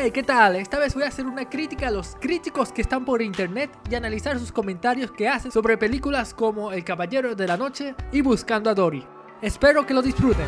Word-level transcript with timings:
Hey, 0.00 0.12
¿qué 0.12 0.22
tal? 0.22 0.54
Esta 0.54 0.78
vez 0.78 0.94
voy 0.94 1.02
a 1.02 1.08
hacer 1.08 1.26
una 1.26 1.50
crítica 1.50 1.88
a 1.88 1.90
los 1.90 2.14
críticos 2.20 2.70
que 2.70 2.82
están 2.82 3.04
por 3.04 3.20
internet 3.20 3.76
y 3.90 3.96
analizar 3.96 4.38
sus 4.38 4.52
comentarios 4.52 5.10
que 5.10 5.26
hacen 5.26 5.50
sobre 5.50 5.76
películas 5.76 6.32
como 6.34 6.70
El 6.70 6.84
Caballero 6.84 7.34
de 7.34 7.48
la 7.48 7.56
Noche 7.56 7.96
y 8.12 8.20
Buscando 8.20 8.70
a 8.70 8.74
Dory. 8.74 9.04
Espero 9.42 9.84
que 9.84 9.94
lo 9.94 10.00
disfruten. 10.00 10.46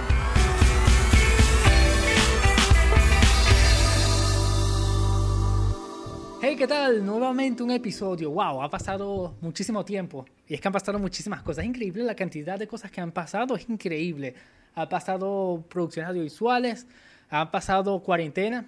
Hey, 6.40 6.54
¿qué 6.56 6.68
tal? 6.68 7.04
Nuevamente 7.04 7.64
un 7.64 7.72
episodio. 7.72 8.30
Wow, 8.30 8.62
ha 8.62 8.70
pasado 8.70 9.34
muchísimo 9.40 9.84
tiempo. 9.84 10.26
Y 10.46 10.54
es 10.54 10.60
que 10.60 10.68
han 10.68 10.72
pasado 10.72 11.00
muchísimas 11.00 11.42
cosas. 11.42 11.64
Es 11.64 11.70
increíble 11.70 12.04
la 12.04 12.14
cantidad 12.14 12.56
de 12.56 12.68
cosas 12.68 12.92
que 12.92 13.00
han 13.00 13.10
pasado. 13.10 13.56
Es 13.56 13.68
increíble. 13.68 14.32
Ha 14.76 14.88
pasado 14.88 15.64
producciones 15.68 16.08
audiovisuales. 16.08 16.86
Ha 17.30 17.50
pasado 17.50 18.00
cuarentena. 18.00 18.64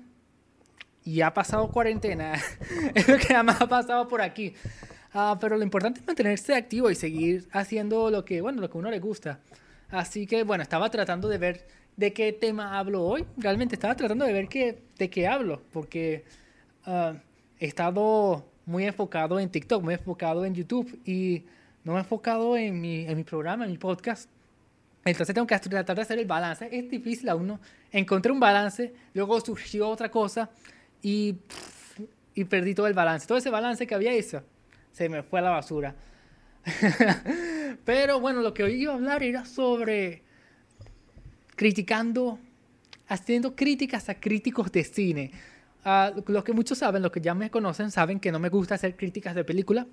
Y 1.05 1.21
ha 1.21 1.35
pasado 1.35 1.69
cuarentena. 1.71 2.35
es 2.95 3.09
lo 3.09 3.19
que 3.19 3.43
más 3.43 3.61
ha 3.61 3.69
pasado 3.69 4.09
por 4.09 4.23
aquí. 4.23 4.55
Ah, 5.13 5.37
pero 5.41 5.57
lo 5.57 5.63
importante 5.63 6.01
es 6.01 6.07
mantenerse 6.07 6.55
activo 6.55 6.91
y 6.91 6.95
seguir 6.95 7.49
haciendo 7.53 8.11
lo 8.11 8.25
que, 8.25 8.41
bueno, 8.41 8.61
lo 8.61 8.71
que 8.71 8.79
a 8.79 8.81
uno 8.81 8.91
le 8.91 9.01
gusta. 9.01 9.41
Así 9.91 10.27
que, 10.27 10.45
bueno, 10.45 10.63
estaba 10.63 10.91
tratando 10.91 11.29
de 11.29 11.39
ver 11.39 11.67
de 11.97 12.13
qué 12.13 12.33
tema 12.33 12.79
hablo 12.79 13.05
hoy. 13.05 13.25
Realmente 13.37 13.75
estaba 13.75 13.95
tratando 13.95 14.25
de 14.25 14.33
ver 14.33 14.49
qué, 14.49 14.83
de 14.99 15.11
qué 15.11 15.27
hablo. 15.27 15.63
Porque... 15.73 16.25
Ah, 16.85 17.15
he 17.63 17.67
estado 17.67 18.45
muy 18.67 18.85
enfocado 18.85 19.39
en 19.39 19.49
TikTok, 19.49 19.85
muy 19.85 19.95
enfocado 19.95 20.45
en 20.45 20.53
YouTube 20.53 20.99
y 21.05 21.45
no 21.85 21.93
me 21.93 21.99
he 21.99 22.01
enfocado 22.01 22.57
en 22.57 22.81
mi, 22.81 23.07
en 23.07 23.17
mi 23.17 23.23
programa, 23.23 23.65
en 23.65 23.71
mi 23.71 23.79
podcast. 23.79 24.29
Entonces 25.05 25.33
tengo 25.33 25.47
que 25.47 25.57
tratar 25.61 25.95
de 25.95 26.03
hacer 26.03 26.19
el 26.19 26.27
balance. 26.27 26.69
Es 26.73 26.91
difícil 26.91 27.29
a 27.29 27.37
uno. 27.37 27.61
Encontré 27.93 28.33
un 28.33 28.41
balance, 28.41 28.93
luego 29.15 29.41
surgió 29.41 29.89
otra 29.89 30.11
cosa 30.11 30.51
y, 31.03 31.37
y 32.35 32.45
perdí 32.45 32.75
todo 32.75 32.87
el 32.87 32.95
balance. 32.95 33.27
Todo 33.27 33.39
ese 33.39 33.51
balance 33.51 33.87
que 33.87 33.95
había 33.95 34.13
hecho 34.13 34.43
se 34.93 35.09
me 35.09 35.23
fue 35.23 35.41
a 35.41 35.43
la 35.43 35.51
basura. 35.51 35.95
Pero 37.85 38.21
bueno, 38.21 38.41
lo 38.41 38.55
que 38.55 38.63
hoy 38.63 38.83
iba 38.83 38.93
a 38.93 38.97
hablar 38.97 39.23
era 39.23 39.45
sobre 39.45 40.23
criticando, 41.57 42.39
haciendo 43.09 43.55
críticas 43.57 44.09
a 44.09 44.15
críticos 44.15 44.71
de 44.71 44.85
cine. 44.85 45.33
Uh, 45.85 46.23
los 46.31 46.45
que 46.45 46.53
muchos 46.53 46.79
saben, 46.79 47.03
los 47.03 47.11
que 47.11 47.21
ya 47.21 47.35
me 47.35 47.51
conocen, 47.51 47.91
saben 47.91 48.21
que 48.21 48.31
no 48.31 48.39
me 48.39 48.49
gusta 48.49 48.77
hacer 48.77 48.97
críticas 48.97 49.35
de 49.35 49.45
película. 49.45 49.87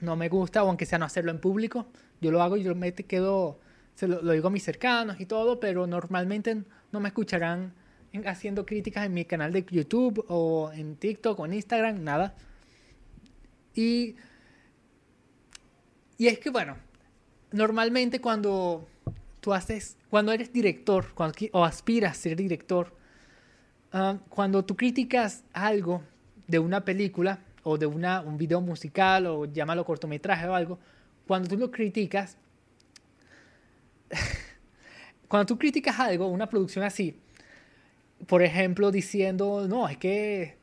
No 0.00 0.14
me 0.16 0.28
gusta, 0.28 0.62
o 0.62 0.68
aunque 0.68 0.84
sea 0.84 0.98
no 0.98 1.06
hacerlo 1.06 1.30
en 1.30 1.40
público. 1.40 1.86
Yo 2.20 2.30
lo 2.30 2.42
hago 2.42 2.56
y 2.56 2.62
yo 2.62 2.74
me 2.74 2.92
quedo, 2.92 3.58
se 3.94 4.06
lo, 4.06 4.20
digo 4.32 4.48
a 4.48 4.50
mis 4.50 4.62
cercanos 4.62 5.18
y 5.20 5.26
todo, 5.26 5.58
pero 5.58 5.86
normalmente 5.86 6.62
no 6.92 7.00
me 7.00 7.08
escucharán 7.08 7.72
haciendo 8.24 8.64
críticas 8.64 9.06
en 9.06 9.14
mi 9.14 9.24
canal 9.24 9.52
de 9.52 9.64
YouTube 9.64 10.24
o 10.28 10.70
en 10.72 10.96
TikTok 10.96 11.38
o 11.38 11.46
en 11.46 11.54
Instagram, 11.54 12.02
nada. 12.02 12.34
Y, 13.74 14.16
y 16.18 16.28
es 16.28 16.38
que, 16.38 16.50
bueno, 16.50 16.76
normalmente 17.52 18.20
cuando 18.20 18.86
tú 19.40 19.52
haces, 19.52 19.96
cuando 20.08 20.32
eres 20.32 20.52
director 20.52 21.06
o 21.52 21.64
aspiras 21.64 22.12
a 22.12 22.14
ser 22.14 22.36
director, 22.36 22.96
Ah, 23.98 24.18
cuando 24.28 24.62
tú 24.62 24.76
criticas 24.76 25.42
algo 25.54 26.02
de 26.46 26.58
una 26.58 26.84
película 26.84 27.38
o 27.62 27.78
de 27.78 27.86
una, 27.86 28.20
un 28.20 28.36
video 28.36 28.60
musical 28.60 29.26
o 29.26 29.46
llámalo 29.46 29.86
cortometraje 29.86 30.46
o 30.46 30.54
algo, 30.54 30.78
cuando 31.26 31.48
tú 31.48 31.56
lo 31.56 31.70
criticas, 31.70 32.36
cuando 35.28 35.46
tú 35.46 35.58
criticas 35.58 35.98
algo, 35.98 36.28
una 36.28 36.46
producción 36.46 36.84
así, 36.84 37.18
por 38.26 38.42
ejemplo, 38.42 38.90
diciendo, 38.90 39.66
no, 39.68 39.88
es 39.88 39.96
que 39.98 40.56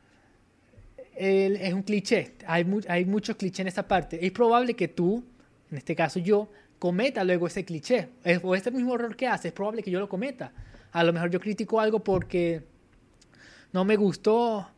es 1.16 1.72
un 1.72 1.82
cliché, 1.82 2.34
hay, 2.46 2.66
hay 2.88 3.04
muchos 3.04 3.36
clichés 3.36 3.60
en 3.60 3.68
esa 3.68 3.86
parte, 3.86 4.24
es 4.26 4.32
probable 4.32 4.74
que 4.74 4.88
tú, 4.88 5.24
en 5.70 5.78
este 5.78 5.94
caso 5.94 6.18
yo, 6.18 6.50
cometa 6.78 7.24
luego 7.24 7.46
ese 7.46 7.64
cliché, 7.64 8.08
o 8.42 8.54
este 8.54 8.70
mismo 8.70 8.94
error 8.94 9.16
que 9.16 9.26
haces, 9.26 9.46
es 9.46 9.52
probable 9.52 9.82
que 9.82 9.90
yo 9.90 10.00
lo 10.00 10.08
cometa. 10.08 10.52
A 10.92 11.02
lo 11.02 11.12
mejor 11.12 11.30
yo 11.30 11.40
critico 11.40 11.80
algo 11.80 12.04
porque 12.04 12.62
no 13.72 13.84
me 13.84 13.96
gustó 13.96 14.68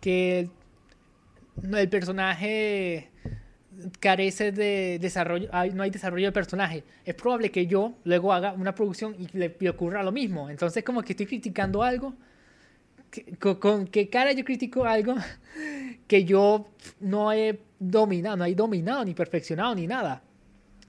que 0.00 0.50
el 1.62 1.88
personaje 1.88 3.10
carece 4.00 4.52
de 4.52 4.98
desarrollo, 5.00 5.48
no 5.72 5.82
hay 5.82 5.90
desarrollo 5.90 6.26
de 6.26 6.32
personaje. 6.32 6.84
Es 7.04 7.14
probable 7.14 7.50
que 7.50 7.66
yo 7.66 7.94
luego 8.04 8.32
haga 8.32 8.52
una 8.52 8.74
producción 8.74 9.14
y 9.18 9.28
le, 9.36 9.56
ocurra 9.68 10.02
lo 10.02 10.12
mismo. 10.12 10.50
Entonces 10.50 10.84
como 10.84 11.02
que 11.02 11.12
estoy 11.12 11.26
criticando 11.26 11.82
algo. 11.82 12.14
con, 13.60 13.86
qué 13.86 14.08
cara 14.08 14.32
yo 14.32 14.44
critico 14.44 14.84
algo 14.84 15.14
que 16.06 16.24
yo 16.24 16.66
no 17.00 17.32
he 17.32 17.60
dominado, 17.78 18.36
no 18.36 18.44
he 18.44 18.54
dominado 18.54 19.04
ni 19.04 19.14
perfeccionado 19.14 19.74
ni 19.74 19.86
nada. 19.86 20.22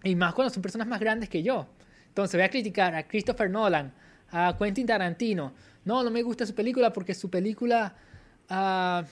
Y 0.03 0.15
más 0.15 0.33
cuando 0.33 0.53
son 0.53 0.61
personas 0.61 0.87
más 0.87 0.99
grandes 0.99 1.29
que 1.29 1.41
yo. 1.41 1.67
Entonces 2.07 2.37
voy 2.37 2.45
a 2.45 2.49
criticar 2.49 2.95
a 2.95 3.07
Christopher 3.07 3.49
Nolan, 3.49 3.93
a 4.31 4.55
Quentin 4.57 4.85
Tarantino, 4.85 5.53
no, 5.85 6.03
no 6.03 6.09
me 6.09 6.23
gusta 6.23 6.45
su 6.45 6.55
película 6.55 6.91
porque 6.91 7.13
su 7.13 7.29
película 7.29 7.95
ah, 8.49 9.03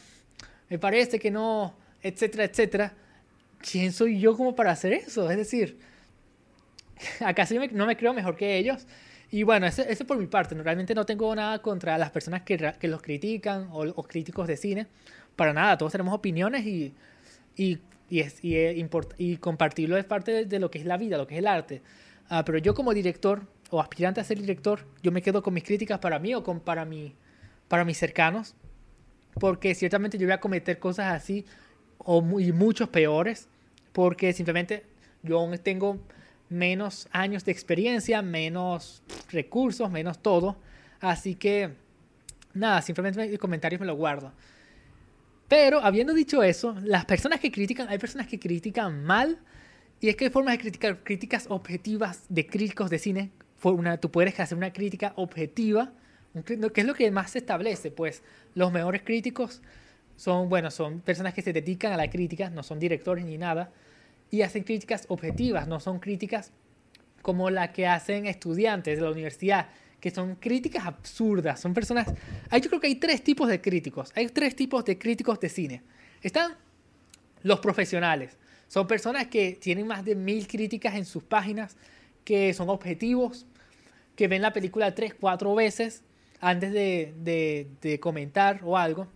me 0.69 0.79
parece 0.79 1.19
que 1.19 1.29
no, 1.29 1.75
etcétera, 2.01 2.45
etcétera. 2.45 2.93
¿Quién 3.71 3.93
soy 3.93 4.19
yo 4.19 4.35
como 4.35 4.55
para 4.55 4.71
hacer 4.71 4.93
eso? 4.93 5.29
Es 5.31 5.37
decir, 5.37 5.79
acaso 7.21 7.55
no 7.71 7.85
me 7.85 7.97
creo 7.97 8.13
mejor 8.13 8.35
que 8.35 8.57
ellos. 8.57 8.85
Y 9.31 9.43
bueno, 9.43 9.65
eso, 9.65 9.81
eso 9.81 10.05
por 10.05 10.17
mi 10.17 10.27
parte. 10.27 10.53
Realmente 10.55 10.93
no 10.93 11.05
tengo 11.05 11.33
nada 11.35 11.59
contra 11.61 11.97
las 11.97 12.11
personas 12.11 12.43
que, 12.43 12.73
que 12.79 12.87
los 12.87 13.01
critican 13.01 13.67
o 13.71 13.85
los 13.85 14.07
críticos 14.07 14.47
de 14.47 14.57
cine. 14.57 14.87
Para 15.35 15.53
nada, 15.53 15.77
todos 15.77 15.91
tenemos 15.91 16.13
opiniones 16.13 16.65
y, 16.65 16.93
y, 17.55 17.79
y, 18.09 18.19
es, 18.19 18.43
y, 18.43 18.55
y 19.17 19.37
compartirlo 19.37 19.97
es 19.97 20.05
parte 20.05 20.31
de, 20.31 20.45
de, 20.45 20.59
lo 20.59 20.69
que 20.69 20.77
es 20.77 20.85
la 20.85 20.97
vida, 20.97 21.17
lo 21.17 21.25
que 21.25 21.33
es 21.35 21.39
el 21.39 21.47
arte. 21.47 21.81
Ah, 22.29 22.45
pero 22.45 22.59
yo 22.59 22.75
como 22.75 22.93
director 22.93 23.47
o 23.71 23.81
aspirante 23.81 24.21
a 24.21 24.23
ser 24.23 24.39
director, 24.39 24.85
yo 25.01 25.11
me 25.11 25.21
quedo 25.23 25.41
con 25.41 25.53
mis 25.53 25.63
críticas 25.63 25.97
para 25.97 26.19
mí 26.19 26.35
o 26.35 26.43
con, 26.43 26.59
para, 26.59 26.85
mi, 26.85 27.15
para 27.67 27.85
mis 27.85 27.97
cercanos, 27.97 28.55
porque 29.39 29.73
ciertamente 29.73 30.17
yo 30.19 30.27
voy 30.27 30.33
a 30.33 30.39
cometer 30.39 30.77
cosas 30.77 31.11
así 31.11 31.43
o 31.97 32.21
muy, 32.21 32.51
muchos 32.51 32.89
peores, 32.89 33.49
porque 33.93 34.33
simplemente 34.33 34.85
yo 35.21 35.49
tengo 35.63 35.99
menos 36.49 37.07
años 37.11 37.45
de 37.45 37.51
experiencia, 37.53 38.21
menos 38.21 39.01
recursos, 39.31 39.89
menos 39.89 40.21
todo, 40.21 40.57
así 40.99 41.35
que 41.35 41.75
nada, 42.53 42.81
simplemente 42.81 43.25
mis 43.27 43.39
comentarios 43.39 43.79
me 43.79 43.87
lo 43.87 43.95
guardo. 43.95 44.33
Pero 45.47 45.79
habiendo 45.79 46.13
dicho 46.13 46.43
eso, 46.43 46.75
las 46.83 47.05
personas 47.05 47.39
que 47.39 47.51
critican, 47.51 47.87
hay 47.87 47.97
personas 47.97 48.27
que 48.27 48.39
critican 48.39 49.03
mal, 49.03 49.39
y 50.01 50.09
es 50.09 50.17
que 50.17 50.25
hay 50.25 50.31
formas 50.31 50.55
de 50.55 50.59
criticar 50.59 51.03
críticas 51.03 51.45
objetivas 51.49 52.25
de 52.27 52.45
críticos 52.45 52.89
de 52.89 52.99
cine. 52.99 53.31
Tú 54.01 54.11
puedes 54.11 54.37
hacer 54.39 54.57
una 54.57 54.73
crítica 54.73 55.13
objetiva, 55.15 55.93
que 56.45 56.81
es 56.81 56.85
lo 56.85 56.93
que 56.93 57.11
más 57.11 57.31
se 57.31 57.37
establece, 57.37 57.89
pues. 57.89 58.21
Los 58.53 58.73
mejores 58.73 59.03
críticos 59.03 59.61
son, 60.17 60.49
bueno, 60.49 60.71
son 60.71 60.99
personas 60.99 61.33
que 61.33 61.41
se 61.41 61.53
dedican 61.53 61.93
a 61.93 61.97
la 61.97 62.09
crítica, 62.09 62.49
no 62.49 62.63
son 62.63 62.79
directores 62.79 63.23
ni 63.23 63.37
nada, 63.37 63.71
y 64.33 64.41
hacen 64.41 64.63
críticas 64.63 65.05
objetivas, 65.09 65.67
no 65.67 65.79
son 65.79 65.99
críticas 65.99 66.51
como 67.21 67.51
la 67.51 67.71
que 67.71 67.85
hacen 67.85 68.25
estudiantes 68.25 68.97
de 68.97 69.03
la 69.03 69.11
universidad, 69.11 69.69
que 69.99 70.09
son 70.09 70.37
críticas 70.37 70.87
absurdas, 70.87 71.59
son 71.59 71.75
personas... 71.75 72.07
Yo 72.51 72.67
creo 72.67 72.79
que 72.79 72.87
hay 72.87 72.95
tres 72.95 73.23
tipos 73.23 73.47
de 73.47 73.61
críticos, 73.61 74.11
hay 74.15 74.27
tres 74.29 74.55
tipos 74.55 74.83
de 74.85 74.97
críticos 74.97 75.39
de 75.39 75.49
cine. 75.49 75.83
Están 76.23 76.57
los 77.43 77.59
profesionales, 77.59 78.35
son 78.67 78.87
personas 78.87 79.27
que 79.27 79.51
tienen 79.61 79.85
más 79.85 80.03
de 80.03 80.15
mil 80.15 80.47
críticas 80.47 80.95
en 80.95 81.05
sus 81.05 81.21
páginas, 81.21 81.77
que 82.25 82.55
son 82.55 82.69
objetivos, 82.69 83.45
que 84.15 84.27
ven 84.27 84.41
la 84.41 84.51
película 84.51 84.95
tres, 84.95 85.13
cuatro 85.13 85.53
veces 85.53 86.01
antes 86.41 86.73
de, 86.73 87.99
comentar 88.01 88.61
o 88.63 88.79
algo. 88.79 89.07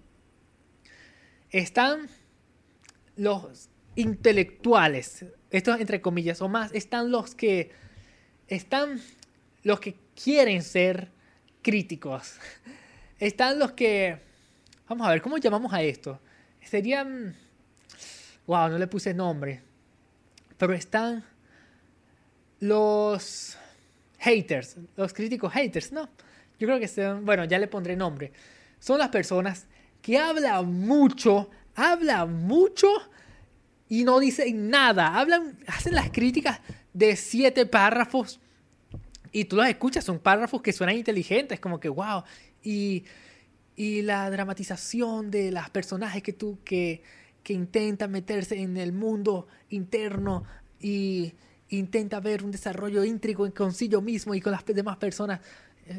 Están 1.50 2.08
los 3.16 3.72
intelectuales, 3.98 5.26
estos 5.52 5.80
entre 5.80 6.02
comillas, 6.02 6.42
o 6.42 6.48
más, 6.48 6.74
están 6.74 7.12
los 7.12 7.36
que 7.36 7.72
están 8.48 9.02
los 9.64 9.82
que 9.82 9.98
quieren 10.16 10.64
ser 10.64 11.12
críticos. 11.62 12.36
Están 13.20 13.58
los 13.58 13.72
que 13.72 14.20
vamos 14.88 15.08
a 15.08 15.10
ver, 15.10 15.22
¿cómo 15.22 15.38
llamamos 15.40 15.74
a 15.74 15.82
esto? 15.82 16.22
Serían 16.62 17.36
wow, 18.48 18.70
no 18.70 18.78
le 18.78 18.88
puse 18.88 19.14
nombre. 19.14 19.62
Pero 20.58 20.74
están 20.74 21.24
los 22.60 23.58
haters, 24.20 24.78
los 24.96 25.14
críticos 25.14 25.54
haters, 25.54 25.92
¿no? 25.92 26.10
Yo 26.60 26.68
creo 26.68 26.80
que 26.80 26.88
son, 26.88 27.24
bueno, 27.26 27.46
ya 27.46 27.60
le 27.60 27.68
pondré 27.68 27.96
nombre. 27.96 28.32
Son 28.80 28.98
las 28.98 29.10
personas 29.10 29.68
que 30.02 30.18
hablan 30.18 30.66
mucho, 30.74 31.52
hablan 31.76 32.34
mucho 32.48 32.88
y 33.90 34.04
no 34.04 34.20
dicen 34.20 34.70
nada. 34.70 35.20
Hablan, 35.20 35.58
hacen 35.68 35.96
las 35.96 36.10
críticas 36.12 36.60
de 36.94 37.16
siete 37.16 37.66
párrafos 37.66 38.40
y 39.32 39.46
tú 39.46 39.56
los 39.56 39.68
escuchas, 39.68 40.04
son 40.04 40.20
párrafos 40.20 40.62
que 40.62 40.74
suenan 40.74 40.98
inteligentes, 40.98 41.60
como 41.60 41.80
que 41.80 41.90
wow. 41.90 42.24
Y, 42.64 43.04
y 43.76 44.02
la 44.02 44.30
dramatización 44.30 45.30
de 45.30 45.52
los 45.52 45.70
personajes 45.70 46.24
que 46.24 46.34
tú 46.34 46.60
que, 46.64 47.02
que 47.44 47.54
intentan 47.54 48.12
meterse 48.12 48.60
en 48.60 48.78
el 48.78 48.94
mundo 48.94 49.48
interno 49.70 50.44
y 50.80 51.34
intenta 51.70 52.20
ver 52.20 52.44
un 52.44 52.52
desarrollo 52.52 53.04
íntrigo 53.04 53.52
consigo 53.54 54.02
mismo 54.02 54.34
y 54.34 54.42
con 54.42 54.52
las 54.52 54.66
demás 54.66 54.98
personas. 54.98 55.42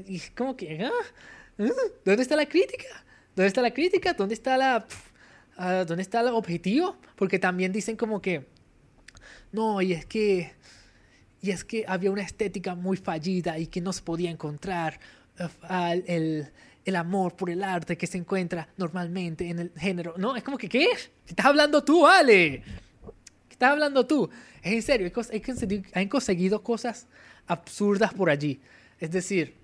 Y 0.06 0.16
es 0.16 0.30
como 0.30 0.56
que, 0.56 0.84
¿ah? 0.84 0.90
¿dónde 2.04 2.22
está 2.22 2.36
la 2.36 2.46
crítica? 2.46 3.04
¿Dónde 3.34 3.48
está 3.48 3.62
la 3.62 3.72
crítica? 3.72 4.12
¿Dónde 4.14 4.34
está 4.34 4.56
la... 4.56 4.86
Ah, 5.60 5.84
¿Dónde 5.84 6.02
está 6.02 6.20
el 6.20 6.28
objetivo? 6.28 6.96
Porque 7.16 7.40
también 7.40 7.72
dicen 7.72 7.96
como 7.96 8.22
que, 8.22 8.46
no, 9.50 9.82
y 9.82 9.92
es 9.92 10.06
que, 10.06 10.52
y 11.42 11.50
es 11.50 11.64
que 11.64 11.84
había 11.88 12.12
una 12.12 12.22
estética 12.22 12.76
muy 12.76 12.96
fallida 12.96 13.58
y 13.58 13.66
que 13.66 13.80
no 13.80 13.92
se 13.92 14.02
podía 14.02 14.30
encontrar 14.30 15.00
uh, 15.40 16.02
el, 16.06 16.48
el, 16.84 16.96
amor 16.96 17.34
por 17.34 17.50
el 17.50 17.64
arte 17.64 17.98
que 17.98 18.06
se 18.06 18.18
encuentra 18.18 18.68
normalmente 18.76 19.50
en 19.50 19.58
el 19.58 19.72
género. 19.76 20.14
No, 20.16 20.36
es 20.36 20.44
como 20.44 20.56
que, 20.56 20.68
¿qué? 20.68 20.86
¿Qué 21.26 21.30
estás 21.30 21.46
hablando 21.46 21.82
tú, 21.82 22.06
Ale? 22.06 22.62
¿Qué 23.48 23.54
estás 23.54 23.72
hablando 23.72 24.06
tú? 24.06 24.30
Es 24.62 24.72
en 24.72 24.82
serio, 24.82 25.10
han 25.92 26.08
conseguido 26.08 26.62
cosas 26.62 27.08
absurdas 27.48 28.14
por 28.14 28.30
allí. 28.30 28.60
Es 29.00 29.10
decir, 29.10 29.56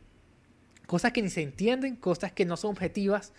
cosas 0.86 1.12
que 1.12 1.22
ni 1.22 1.30
se 1.30 1.42
entienden, 1.42 1.94
cosas 1.94 2.32
que 2.32 2.44
no 2.44 2.56
son 2.56 2.72
objetivas 2.72 3.32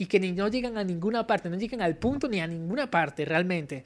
y 0.00 0.06
que 0.06 0.18
ni 0.18 0.32
no 0.32 0.48
llegan 0.48 0.78
a 0.78 0.82
ninguna 0.82 1.26
parte, 1.26 1.50
no 1.50 1.58
llegan 1.58 1.82
al 1.82 1.94
punto 1.94 2.26
ni 2.26 2.40
a 2.40 2.46
ninguna 2.46 2.90
parte 2.90 3.26
realmente. 3.26 3.84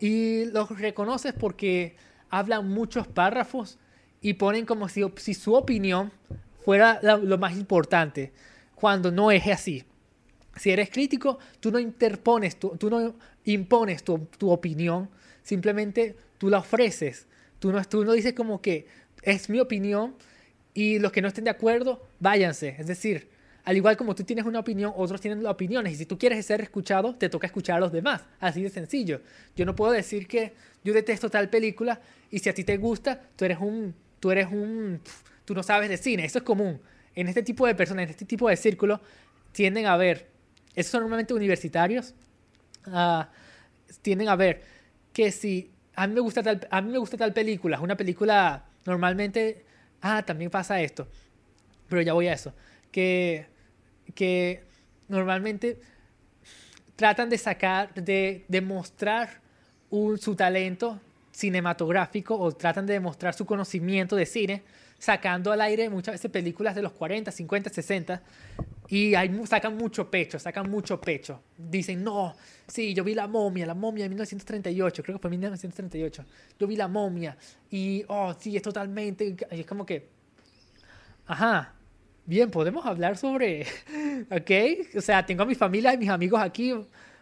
Y 0.00 0.46
los 0.46 0.68
reconoces 0.80 1.32
porque 1.32 1.94
hablan 2.28 2.68
muchos 2.68 3.06
párrafos 3.06 3.78
y 4.20 4.32
ponen 4.32 4.66
como 4.66 4.88
si, 4.88 5.04
su 5.34 5.54
opinión 5.54 6.10
fuera 6.64 6.98
lo 7.02 7.38
más 7.38 7.52
importante, 7.52 8.32
cuando 8.74 9.12
no 9.12 9.30
es 9.30 9.46
así. 9.46 9.84
Si 10.56 10.72
eres 10.72 10.90
crítico, 10.90 11.38
tú 11.60 11.70
no 11.70 11.78
interpones, 11.78 12.58
tú, 12.58 12.76
tú 12.76 12.90
no 12.90 13.14
impones 13.44 14.02
tu, 14.02 14.26
tu, 14.36 14.50
opinión, 14.50 15.08
simplemente 15.44 16.16
tú 16.36 16.50
la 16.50 16.58
ofreces. 16.58 17.28
Tú 17.60 17.70
no, 17.70 17.80
tú 17.84 18.04
no 18.04 18.10
dices 18.10 18.32
como 18.32 18.60
que 18.60 18.88
es 19.22 19.48
mi 19.48 19.60
opinión 19.60 20.16
y 20.74 20.98
los 20.98 21.12
que 21.12 21.22
no 21.22 21.28
estén 21.28 21.44
de 21.44 21.50
acuerdo, 21.50 22.04
váyanse. 22.18 22.74
Es 22.76 22.88
decir, 22.88 23.33
al 23.64 23.76
igual 23.76 23.96
como 23.96 24.14
tú 24.14 24.24
tienes 24.24 24.44
una 24.44 24.58
opinión, 24.58 24.92
otros 24.94 25.20
tienen 25.20 25.44
opiniones. 25.46 25.94
Y 25.94 25.96
si 25.96 26.06
tú 26.06 26.18
quieres 26.18 26.44
ser 26.44 26.60
escuchado, 26.60 27.14
te 27.14 27.30
toca 27.30 27.46
escuchar 27.46 27.76
a 27.76 27.80
los 27.80 27.92
demás. 27.92 28.22
Así 28.38 28.62
de 28.62 28.68
sencillo. 28.68 29.22
Yo 29.56 29.64
no 29.64 29.74
puedo 29.74 29.92
decir 29.92 30.28
que 30.28 30.54
yo 30.84 30.92
detesto 30.92 31.30
tal 31.30 31.48
película 31.48 32.00
y 32.30 32.40
si 32.40 32.50
a 32.50 32.54
ti 32.54 32.62
te 32.64 32.76
gusta, 32.76 33.22
tú 33.36 33.44
eres 33.44 33.58
un... 33.58 33.94
Tú 34.20 34.30
eres 34.30 34.48
un... 34.50 35.00
Tú 35.46 35.54
no 35.54 35.62
sabes 35.62 35.88
de 35.88 35.96
cine. 35.96 36.26
Eso 36.26 36.38
es 36.38 36.44
común. 36.44 36.80
En 37.14 37.26
este 37.26 37.42
tipo 37.42 37.66
de 37.66 37.74
personas, 37.74 38.04
en 38.04 38.10
este 38.10 38.26
tipo 38.26 38.48
de 38.48 38.56
círculos, 38.56 39.00
tienden 39.52 39.86
a 39.86 39.96
ver... 39.96 40.28
Esos 40.74 40.92
son 40.92 41.00
normalmente 41.00 41.32
universitarios. 41.32 42.14
Uh, 42.86 43.24
tienden 44.02 44.28
a 44.28 44.36
ver 44.36 44.62
que 45.14 45.32
si 45.32 45.70
a 45.94 46.06
mí 46.06 46.12
me 46.12 46.20
gusta 46.20 46.42
tal, 46.42 46.66
a 46.70 46.82
mí 46.82 46.90
me 46.90 46.98
gusta 46.98 47.16
tal 47.16 47.32
película, 47.32 47.80
una 47.80 47.96
película 47.96 48.66
normalmente... 48.84 49.64
Ah, 50.02 50.22
también 50.22 50.50
pasa 50.50 50.82
esto. 50.82 51.08
Pero 51.88 52.02
ya 52.02 52.12
voy 52.12 52.28
a 52.28 52.34
eso. 52.34 52.52
Que 52.90 53.53
que 54.14 54.62
normalmente 55.08 55.80
tratan 56.96 57.28
de 57.28 57.38
sacar, 57.38 57.92
de 57.94 58.44
demostrar 58.48 59.40
su 60.18 60.34
talento 60.34 61.00
cinematográfico 61.30 62.36
o 62.36 62.52
tratan 62.52 62.86
de 62.86 62.94
demostrar 62.94 63.34
su 63.34 63.44
conocimiento 63.44 64.16
de 64.16 64.26
cine 64.26 64.62
sacando 64.98 65.52
al 65.52 65.60
aire 65.60 65.90
muchas 65.90 66.14
veces 66.14 66.30
películas 66.30 66.74
de 66.74 66.82
los 66.82 66.92
40, 66.92 67.30
50, 67.30 67.70
60 67.70 68.22
y 68.88 69.14
ahí 69.14 69.30
sacan 69.46 69.76
mucho 69.76 70.10
pecho, 70.10 70.38
sacan 70.38 70.70
mucho 70.70 71.00
pecho. 71.00 71.40
Dicen, 71.56 72.04
no, 72.04 72.34
sí, 72.66 72.94
yo 72.94 73.02
vi 73.02 73.14
la 73.14 73.26
momia, 73.26 73.66
la 73.66 73.74
momia 73.74 74.04
de 74.04 74.10
1938, 74.10 75.02
creo 75.02 75.16
que 75.16 75.22
fue 75.22 75.30
1938. 75.30 76.24
Yo 76.58 76.66
vi 76.66 76.76
la 76.76 76.88
momia 76.88 77.36
y, 77.70 78.04
oh, 78.08 78.34
sí, 78.38 78.56
es 78.56 78.62
totalmente... 78.62 79.36
Y 79.50 79.60
es 79.60 79.66
como 79.66 79.86
que, 79.86 80.08
ajá, 81.26 81.74
Bien, 82.26 82.50
podemos 82.50 82.86
hablar 82.86 83.18
sobre, 83.18 83.66
¿ok? 84.30 84.96
O 84.96 85.00
sea, 85.02 85.26
tengo 85.26 85.42
a 85.42 85.46
mi 85.46 85.54
familia 85.54 85.92
y 85.92 85.98
mis 85.98 86.08
amigos 86.08 86.40
aquí, 86.40 86.72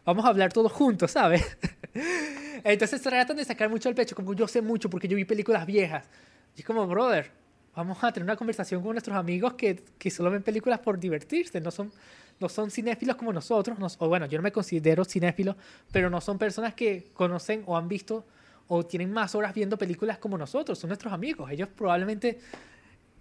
vamos 0.05 0.25
a 0.25 0.29
hablar 0.29 0.53
todos 0.53 0.71
juntos, 0.71 1.11
¿sabes? 1.11 1.59
Entonces 2.65 3.03
tratan 3.03 3.37
de 3.37 3.45
sacar 3.45 3.69
mucho 3.69 3.89
el 3.89 3.97
pecho, 3.97 4.15
como 4.15 4.33
yo 4.33 4.47
sé 4.47 4.63
mucho 4.63 4.89
porque 4.89 5.09
yo 5.09 5.17
vi 5.17 5.25
películas 5.25 5.67
viejas. 5.67 6.07
Y 6.55 6.61
es 6.61 6.65
como, 6.65 6.87
brother, 6.87 7.33
vamos 7.75 7.99
a 8.05 8.13
tener 8.13 8.25
una 8.25 8.37
conversación 8.37 8.81
con 8.81 8.93
nuestros 8.93 9.17
amigos 9.17 9.55
que, 9.55 9.83
que 9.99 10.09
solo 10.09 10.31
ven 10.31 10.45
películas 10.45 10.79
por 10.79 11.01
divertirse, 11.01 11.61
no 11.61 11.73
son, 11.73 11.91
no 12.39 12.49
son 12.49 12.71
cinéfilos 12.71 13.17
como 13.17 13.33
nosotros, 13.33 13.97
o 13.99 14.09
bueno, 14.09 14.27
yo 14.27 14.39
no 14.39 14.43
me 14.43 14.53
considero 14.53 15.05
cinéfilo, 15.05 15.57
pero 15.91 16.11
no 16.11 16.21
son 16.21 16.39
personas 16.39 16.75
que 16.75 17.09
conocen 17.13 17.65
o 17.67 17.77
han 17.77 17.89
visto 17.89 18.25
o 18.69 18.87
tienen 18.87 19.11
más 19.11 19.35
horas 19.35 19.53
viendo 19.53 19.77
películas 19.77 20.19
como 20.19 20.39
nosotros, 20.39 20.79
son 20.79 20.89
nuestros 20.89 21.13
amigos. 21.13 21.51
Ellos 21.51 21.69
probablemente 21.77 22.39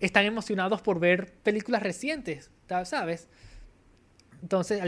están 0.02 0.26
emocionados 0.26 0.82
por 0.82 1.00
ver 1.00 1.34
películas 1.44 1.84
recientes, 1.84 2.50
¿sabes? 2.86 3.28
Entonces, 4.42 4.82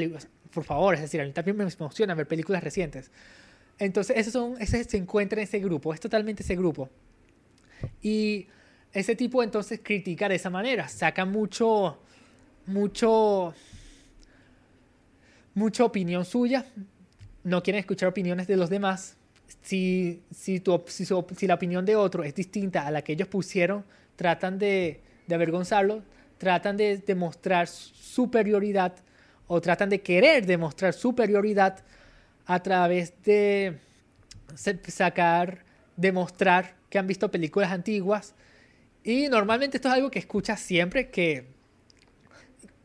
por 0.51 0.63
favor, 0.63 0.95
es 0.95 1.01
decir, 1.01 1.21
a 1.21 1.25
mí 1.25 1.31
también 1.31 1.57
me 1.57 1.63
emociona 1.63 2.15
ver 2.15 2.27
películas 2.27 2.63
recientes. 2.63 3.12
Entonces, 3.80 4.18
esos 4.18 4.33
son, 4.33 4.56
ese 4.60 4.83
se 4.83 4.98
encuentra 4.98 5.39
en 5.39 5.44
ese 5.48 5.60
grupo, 5.60 5.94
es 5.94 6.00
totalmente 6.00 6.44
ese 6.44 6.56
grupo. 6.56 6.89
Y 8.01 8.48
ese 8.92 9.15
tipo 9.15 9.42
entonces 9.44 9.80
critica 9.83 10.30
de 10.30 10.36
esa 10.36 10.50
manera, 10.50 10.88
saca 10.88 11.25
mucho, 11.25 12.00
mucho, 12.66 13.54
mucha 15.54 15.83
opinión 15.83 16.25
suya, 16.25 16.66
no 17.44 17.62
quieren 17.62 17.80
escuchar 17.80 18.09
opiniones 18.09 18.48
de 18.48 18.57
los 18.57 18.69
demás. 18.69 19.18
Si, 19.62 20.21
si, 20.31 20.59
tu, 20.59 20.83
si, 20.88 21.06
si 21.06 21.48
la 21.48 21.56
opinión 21.56 21.86
de 21.86 21.95
otro 21.95 22.24
es 22.24 22.33
distinta 22.36 22.88
a 22.88 22.92
la 22.92 23.01
que 23.01 23.13
ellos 23.13 23.27
pusieron, 23.27 23.83
tratan 24.15 24.60
de, 24.60 25.01
avergonzarlo, 25.31 26.04
tratan 26.38 26.77
de 26.77 26.98
demostrar 26.98 27.68
superioridad 27.68 28.94
o 29.48 29.62
tratan 29.62 29.89
de 29.89 30.01
querer 30.01 30.45
demostrar 30.45 30.94
superioridad 30.94 31.80
a 32.45 32.62
través 32.62 33.13
de 33.24 33.80
sacar, 34.88 35.63
demostrar 35.95 36.75
que 36.89 37.00
han 37.00 37.07
visto 37.07 37.31
películas 37.31 37.71
antiguas. 37.71 38.36
Y 39.04 39.27
normalmente 39.27 39.77
esto 39.77 39.89
es 39.89 39.94
algo 39.95 40.12
que 40.12 40.19
escuchas 40.19 40.59
siempre, 40.59 41.09
que, 41.09 41.45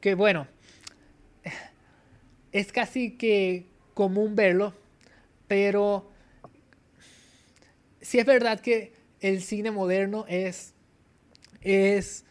que 0.00 0.14
bueno, 0.14 0.46
es 2.52 2.72
casi 2.72 3.12
que 3.12 3.66
común 3.94 4.34
verlo, 4.34 4.74
pero 5.46 6.10
sí 8.00 8.18
es 8.18 8.26
verdad 8.26 8.60
que 8.60 8.92
el 9.20 9.42
cine 9.42 9.70
moderno 9.70 10.24
es 10.28 10.74
es, 11.60 12.24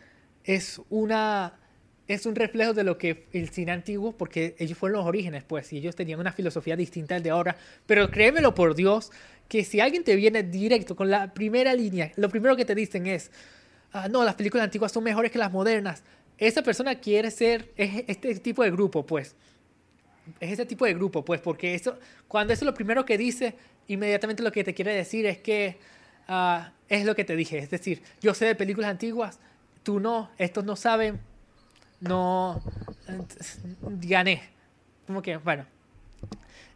es, 0.43 0.81
una, 0.89 1.60
es 2.07 2.25
un 2.25 2.36
reflejo 2.36 2.74
de 2.74 2.84
lo 2.84 2.98
que 2.98 3.27
el 3.34 3.50
cine 3.50 3.72
antiguo, 3.72 4.13
porque 4.13 4.55
ellos 4.60 4.77
fueron 4.77 4.98
los 5.00 5.05
orígenes, 5.05 5.43
pues, 5.43 5.72
y 5.74 5.77
ellos 5.77 5.96
tenían 5.96 6.19
una 6.19 6.31
filosofía 6.31 6.75
distinta 6.75 7.15
al 7.15 7.24
de 7.24 7.29
ahora. 7.29 7.55
Pero 7.86 8.10
créemelo 8.10 8.53
por 8.55 8.75
Dios, 8.75 9.12
que 9.48 9.63
si 9.63 9.79
alguien 9.79 10.03
te 10.03 10.15
viene 10.15 10.43
directo 10.43 10.96
con 10.96 11.10
la 11.10 11.34
primera 11.34 11.74
línea, 11.74 12.12
lo 12.15 12.29
primero 12.29 12.55
que 12.55 12.65
te 12.65 12.75
dicen 12.75 13.07
es, 13.07 13.31
ah, 13.91 14.07
no, 14.10 14.24
las 14.24 14.36
películas 14.36 14.65
antiguas 14.65 14.91
son 14.91 15.03
mejores 15.03 15.31
que 15.31 15.39
las 15.39 15.51
modernas. 15.51 16.03
Esa 16.38 16.62
persona 16.62 16.96
quiere 16.96 17.31
ser 17.31 17.72
es 17.75 18.03
este 18.07 18.36
tipo 18.36 18.63
de 18.63 18.72
grupo, 18.72 19.05
pues. 19.05 19.36
Es 20.39 20.51
ese 20.51 20.65
tipo 20.65 20.86
de 20.86 20.93
grupo, 20.93 21.24
pues, 21.24 21.39
porque 21.39 21.74
eso, 21.74 21.98
cuando 22.27 22.53
eso 22.53 22.63
es 22.63 22.65
lo 22.65 22.74
primero 22.74 23.05
que 23.05 23.17
dice, 23.17 23.55
inmediatamente 23.88 24.43
lo 24.43 24.51
que 24.51 24.63
te 24.63 24.74
quiere 24.74 24.93
decir 24.93 25.25
es 25.25 25.38
que 25.38 25.77
Ah, 26.27 26.72
es 26.89 27.05
lo 27.05 27.15
que 27.15 27.24
te 27.24 27.36
dije. 27.36 27.57
Es 27.57 27.69
decir, 27.69 28.01
yo 28.22 28.34
sé 28.34 28.46
de 28.46 28.55
películas 28.55 28.89
antiguas, 28.89 29.39
tú 29.84 30.00
no, 30.00 30.29
estos 30.38 30.63
no 30.65 30.75
saben, 30.75 31.19
no 32.00 32.62
gané. 33.81 34.43
Como 35.05 35.22
que, 35.22 35.38
bueno. 35.38 35.65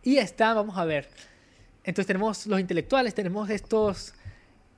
Y 0.04 0.18
está, 0.18 0.54
vamos 0.54 0.78
a 0.78 0.86
ver. 0.86 1.10
Entonces 1.84 2.08
tenemos 2.08 2.48
los 2.48 2.60
intelectuales, 2.60 3.14
tenemos 3.14 3.50
estos 3.50 4.14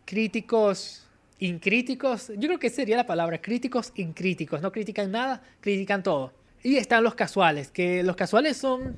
críticos 0.06 1.08
incríticos. 1.40 2.30
Yo 2.30 2.48
creo 2.48 2.60
que 2.60 2.70
sería 2.70 2.98
la 2.98 3.06
palabra, 3.06 3.42
críticos 3.42 3.92
incríticos. 3.96 4.62
No 4.62 4.72
critican 4.72 5.12
nada, 5.12 5.42
critican 5.60 6.04
todo. 6.04 6.34
Y 6.64 6.78
están 6.78 7.04
los 7.04 7.16
casuales, 7.16 7.72
que 7.72 8.04
los 8.04 8.16
casuales 8.16 8.56
son 8.56 8.96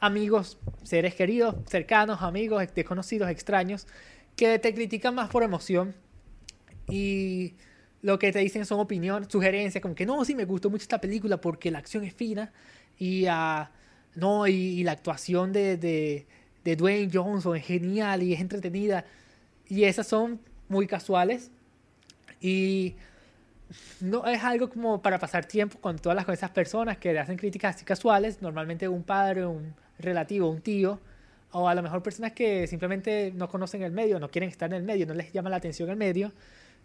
amigos, 0.00 0.58
seres 0.82 1.14
queridos, 1.14 1.54
cercanos, 1.68 2.22
amigos, 2.22 2.66
desconocidos, 2.74 3.30
extraños, 3.30 3.86
que 4.36 4.58
te 4.58 4.74
critican 4.74 5.14
más 5.14 5.30
por 5.30 5.42
emoción 5.42 5.94
y 6.88 7.54
lo 8.02 8.18
que 8.18 8.32
te 8.32 8.40
dicen 8.40 8.66
son 8.66 8.80
opiniones, 8.80 9.28
sugerencias, 9.30 9.80
como 9.80 9.94
que 9.94 10.06
no, 10.06 10.24
sí 10.24 10.34
me 10.34 10.44
gustó 10.44 10.70
mucho 10.70 10.82
esta 10.82 11.00
película 11.00 11.40
porque 11.40 11.70
la 11.70 11.78
acción 11.78 12.04
es 12.04 12.14
fina 12.14 12.52
y, 12.98 13.26
uh, 13.26 13.66
no, 14.16 14.46
y, 14.46 14.82
la 14.82 14.92
actuación 14.92 15.52
de, 15.52 15.76
de, 15.76 16.26
de, 16.64 16.76
Dwayne 16.76 17.10
Johnson 17.12 17.56
es 17.56 17.64
genial 17.64 18.22
y 18.22 18.34
es 18.34 18.40
entretenida 18.40 19.04
y 19.68 19.84
esas 19.84 20.06
son 20.06 20.40
muy 20.68 20.86
casuales 20.86 21.50
y 22.40 22.96
no 24.00 24.26
es 24.26 24.42
algo 24.42 24.68
como 24.68 25.00
para 25.00 25.18
pasar 25.18 25.46
tiempo 25.46 25.78
con 25.78 25.98
todas 25.98 26.16
las 26.16 26.24
con 26.24 26.34
esas 26.34 26.50
personas 26.50 26.98
que 26.98 27.12
le 27.12 27.20
hacen 27.20 27.36
críticas 27.36 27.76
así 27.76 27.84
casuales, 27.84 28.42
normalmente 28.42 28.88
un 28.88 29.02
padre, 29.02 29.46
un 29.46 29.74
relativo, 29.98 30.50
un 30.50 30.60
tío, 30.60 30.98
o 31.52 31.68
a 31.68 31.74
lo 31.74 31.82
mejor 31.82 32.02
personas 32.02 32.32
que 32.32 32.66
simplemente 32.66 33.32
no 33.34 33.48
conocen 33.48 33.82
el 33.82 33.92
medio, 33.92 34.18
no 34.18 34.30
quieren 34.30 34.50
estar 34.50 34.70
en 34.70 34.76
el 34.76 34.82
medio, 34.82 35.06
no 35.06 35.14
les 35.14 35.32
llama 35.32 35.50
la 35.50 35.56
atención 35.56 35.88
el 35.90 35.96
medio, 35.96 36.32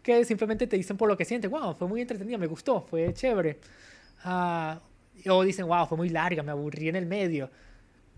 que 0.02 0.24
simplemente 0.26 0.68
te 0.68 0.78
dicen 0.78 0.98
por 0.98 1.08
lo 1.08 1.18
que 1.18 1.26
sienten, 1.26 1.52
wow, 1.52 1.74
fue 1.74 1.88
muy 1.88 2.02
entretenido, 2.02 2.38
me 2.38 2.48
gustó, 2.48 2.82
fue 2.82 3.14
chévere. 3.14 3.60
Ah, 4.24 4.80
o 5.30 5.44
dicen, 5.44 5.68
wow, 5.68 5.86
fue 5.88 5.98
muy 5.98 6.10
larga, 6.10 6.44
me 6.44 6.52
aburrí 6.52 6.90
en 6.90 6.96
el 6.96 7.06
medio. 7.06 7.50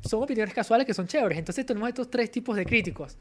Son 0.02 0.24
opiniones 0.24 0.54
casuales 0.54 0.86
que 0.86 0.94
son 0.94 1.08
chéveres. 1.08 1.38
Entonces 1.38 1.66
tenemos 1.66 1.90
estos 1.90 2.10
tres 2.10 2.32
tipos 2.32 2.56
de 2.56 2.66
críticos. 2.66 3.18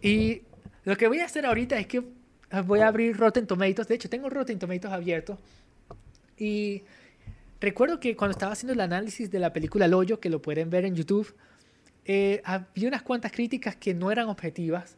Y 0.00 0.42
lo 0.84 0.96
que 0.96 1.08
voy 1.08 1.20
a 1.20 1.26
hacer 1.26 1.46
ahorita 1.46 1.78
es 1.78 1.86
que 1.86 2.02
voy 2.64 2.80
a 2.80 2.88
abrir 2.88 3.16
Rotten 3.16 3.46
Tomatoes. 3.46 3.88
De 3.88 3.94
hecho, 3.94 4.08
tengo 4.08 4.30
Rotten 4.30 4.58
Tomatoes 4.58 4.92
abierto. 4.92 5.38
Y 6.36 6.82
recuerdo 7.60 7.98
que 7.98 8.16
cuando 8.16 8.32
estaba 8.32 8.52
haciendo 8.52 8.72
el 8.72 8.80
análisis 8.80 9.30
de 9.30 9.38
la 9.38 9.52
película 9.52 9.86
El 9.86 9.94
Hoyo, 9.94 10.20
que 10.20 10.30
lo 10.30 10.40
pueden 10.40 10.70
ver 10.70 10.84
en 10.84 10.94
YouTube, 10.94 11.34
eh, 12.10 12.40
había 12.42 12.88
unas 12.88 13.02
cuantas 13.02 13.30
críticas 13.30 13.76
que 13.76 13.92
no 13.92 14.10
eran 14.10 14.28
objetivas. 14.28 14.96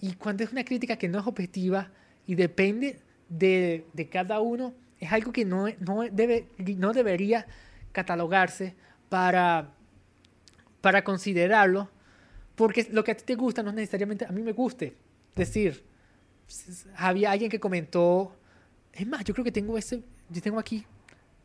Y 0.00 0.14
cuando 0.14 0.42
es 0.42 0.50
una 0.50 0.64
crítica 0.64 0.96
que 0.96 1.06
no 1.06 1.20
es 1.20 1.26
objetiva 1.26 1.90
y 2.26 2.34
depende 2.36 3.00
de, 3.28 3.84
de 3.92 4.08
cada 4.08 4.40
uno, 4.40 4.72
es 4.98 5.12
algo 5.12 5.30
que 5.30 5.44
no, 5.44 5.66
no, 5.80 6.04
debe, 6.10 6.48
no 6.78 6.94
debería 6.94 7.46
catalogarse 7.92 8.74
para, 9.10 9.74
para 10.80 11.04
considerarlo, 11.04 11.90
porque 12.54 12.88
lo 12.92 13.04
que 13.04 13.10
a 13.10 13.16
ti 13.16 13.24
te 13.26 13.34
gusta 13.34 13.62
no 13.62 13.70
necesariamente 13.70 14.24
a 14.24 14.30
mí 14.30 14.40
me 14.40 14.52
guste. 14.52 14.96
Es 15.36 15.52
decir, 15.52 15.84
había 16.96 17.30
alguien 17.30 17.50
que 17.50 17.60
comentó, 17.60 18.34
es 18.94 19.06
más, 19.06 19.22
yo 19.22 19.34
creo 19.34 19.44
que 19.44 19.52
tengo 19.52 19.76
ese, 19.76 20.02
yo 20.30 20.40
tengo 20.40 20.58
aquí 20.58 20.86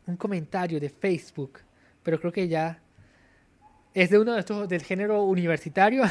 un 0.06 0.16
comentario 0.16 0.80
de 0.80 0.88
Facebook, 0.88 1.60
pero 2.02 2.18
creo 2.18 2.32
que 2.32 2.48
ya 2.48 2.80
es 3.94 4.10
de 4.10 4.18
uno 4.18 4.34
de 4.34 4.40
estos 4.40 4.68
del 4.68 4.82
género 4.82 5.22
universitario. 5.22 6.02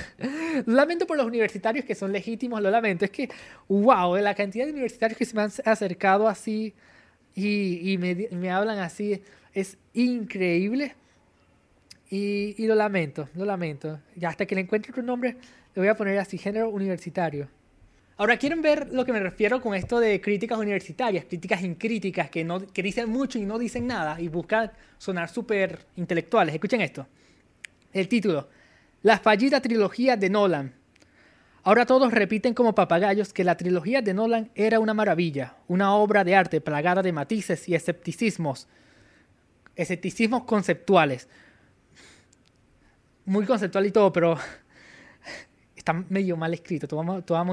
lo 0.66 0.74
lamento 0.74 1.06
por 1.06 1.18
los 1.18 1.26
universitarios 1.26 1.84
que 1.84 1.96
son 1.96 2.14
legítimos, 2.14 2.62
lo 2.62 2.72
lamento. 2.72 3.04
Es 3.04 3.12
que, 3.12 3.30
wow, 3.68 4.16
la 4.16 4.34
cantidad 4.34 4.66
de 4.66 4.72
universitarios 4.72 5.18
que 5.18 5.26
se 5.26 5.36
me 5.36 5.42
han 5.42 5.52
acercado 5.66 6.28
así 6.30 6.74
y, 7.36 7.92
y 7.92 7.98
me, 7.98 8.30
me, 8.32 8.50
hablan 8.50 8.80
así 8.80 9.22
es 9.54 9.78
increíble. 9.94 10.96
Y, 12.10 12.56
y, 12.58 12.68
lo 12.68 12.76
lamento, 12.76 13.28
lo 13.36 13.44
lamento. 13.44 14.00
Y 14.16 14.24
hasta 14.24 14.46
que 14.46 14.56
le 14.56 14.62
encuentre 14.62 14.92
otro 14.92 15.04
nombre, 15.04 15.36
le 15.76 15.82
voy 15.82 15.90
a 15.90 15.96
poner 15.96 16.18
así, 16.20 16.38
género 16.38 16.70
universitario. 16.70 17.50
Ahora, 18.16 18.38
¿quieren 18.38 18.62
ver 18.62 18.94
lo 18.94 19.04
que 19.04 19.12
me 19.12 19.20
refiero 19.20 19.60
con 19.60 19.74
esto 19.74 20.00
de 20.00 20.22
críticas 20.22 20.58
universitarias, 20.60 21.26
críticas 21.26 21.64
incríticas, 21.64 22.30
que, 22.30 22.44
no, 22.44 22.66
que 22.68 22.84
dicen 22.84 23.10
mucho 23.10 23.40
y 23.40 23.42
no 23.42 23.58
dicen 23.58 23.88
nada 23.88 24.22
y 24.22 24.28
buscan 24.30 24.72
sonar 25.00 25.28
súper 25.28 25.80
intelectuales? 25.96 26.54
Escuchen 26.54 26.80
esto. 26.80 27.08
El 27.94 28.08
título, 28.08 28.50
La 29.04 29.20
fallida 29.20 29.62
trilogía 29.62 30.18
de 30.18 30.30
Nolan. 30.30 30.74
Ahora 31.62 31.86
todos 31.86 32.12
repiten 32.12 32.56
como 32.56 32.74
papagayos 32.74 33.32
que 33.32 33.44
la 33.44 33.56
trilogía 33.56 34.02
de 34.02 34.16
Nolan 34.16 34.50
era 34.56 34.80
una 34.80 34.96
maravilla, 34.96 35.56
una 35.68 35.96
obra 35.96 36.24
de 36.24 36.36
arte 36.36 36.60
plagada 36.60 37.04
de 37.04 37.14
matices 37.14 37.70
y 37.70 37.76
escepticismos, 37.76 38.68
escepticismos 39.76 40.44
conceptuales. 40.44 41.30
Muy 43.26 43.46
conceptual 43.46 43.86
y 43.86 43.92
todo, 43.92 44.12
pero 44.12 44.38
está 45.76 45.94
medio 45.94 46.36
mal 46.36 46.54
escrito, 46.54 46.88
todo, 46.88 47.22
todo. 47.22 47.46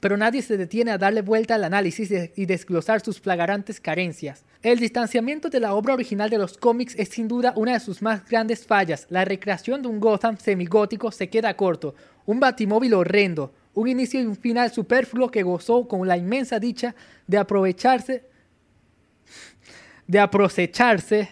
Pero 0.00 0.16
nadie 0.16 0.40
se 0.40 0.56
detiene 0.56 0.92
a 0.92 0.98
darle 0.98 1.22
vuelta 1.22 1.56
al 1.56 1.64
análisis 1.64 2.12
y 2.36 2.46
desglosar 2.46 3.00
sus 3.00 3.20
flagrantes 3.20 3.80
carencias. 3.80 4.44
El 4.62 4.78
distanciamiento 4.78 5.48
de 5.48 5.58
la 5.58 5.72
obra 5.72 5.94
original 5.94 6.28
de 6.28 6.36
los 6.36 6.58
cómics 6.58 6.94
es 6.98 7.08
sin 7.08 7.28
duda 7.28 7.54
una 7.56 7.72
de 7.72 7.80
sus 7.80 8.02
más 8.02 8.28
grandes 8.28 8.66
fallas. 8.66 9.06
La 9.08 9.24
recreación 9.24 9.80
de 9.80 9.88
un 9.88 9.98
Gotham 9.98 10.36
semigótico 10.36 11.10
se 11.10 11.30
queda 11.30 11.56
corto, 11.56 11.94
un 12.26 12.40
batimóvil 12.40 12.92
horrendo, 12.92 13.54
un 13.72 13.88
inicio 13.88 14.20
y 14.20 14.26
un 14.26 14.36
final 14.36 14.70
superfluo 14.70 15.30
que 15.30 15.42
gozó 15.42 15.88
con 15.88 16.06
la 16.06 16.18
inmensa 16.18 16.60
dicha 16.60 16.94
de 17.26 17.38
aprovecharse, 17.38 18.24
de 20.06 20.18
aprovecharse, 20.18 21.30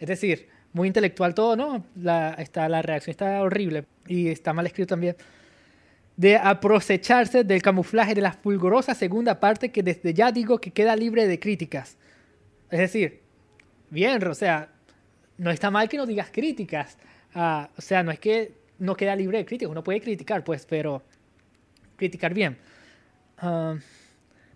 es 0.00 0.08
decir, 0.08 0.48
muy 0.72 0.88
intelectual 0.88 1.34
todo, 1.34 1.54
¿no? 1.54 1.84
La, 1.94 2.32
está, 2.32 2.68
la 2.68 2.82
reacción 2.82 3.12
está 3.12 3.40
horrible 3.40 3.84
y 4.08 4.28
está 4.28 4.52
mal 4.52 4.66
escrito 4.66 4.88
también 4.88 5.14
de 6.16 6.36
aprovecharse 6.36 7.44
del 7.44 7.62
camuflaje 7.62 8.14
de 8.14 8.20
la 8.20 8.32
fulgurosa 8.32 8.94
segunda 8.94 9.38
parte 9.38 9.70
que 9.70 9.82
desde 9.82 10.12
ya 10.12 10.32
digo 10.32 10.58
que 10.58 10.72
queda 10.72 10.96
libre 10.96 11.28
de 11.28 11.38
críticas. 11.38 11.96
Es 12.72 12.78
decir, 12.78 13.20
bien, 13.90 14.26
o 14.26 14.34
sea, 14.34 14.70
no 15.36 15.50
está 15.50 15.70
mal 15.70 15.90
que 15.90 15.98
no 15.98 16.06
digas 16.06 16.30
críticas. 16.32 16.96
Uh, 17.34 17.66
o 17.76 17.82
sea, 17.82 18.02
no 18.02 18.10
es 18.10 18.18
que 18.18 18.54
no 18.78 18.96
queda 18.96 19.14
libre 19.14 19.38
de 19.38 19.44
críticas, 19.44 19.70
uno 19.70 19.84
puede 19.84 20.00
criticar, 20.00 20.42
pues, 20.42 20.64
pero 20.64 21.02
criticar 21.96 22.32
bien. 22.32 22.56
Uh, 23.42 23.76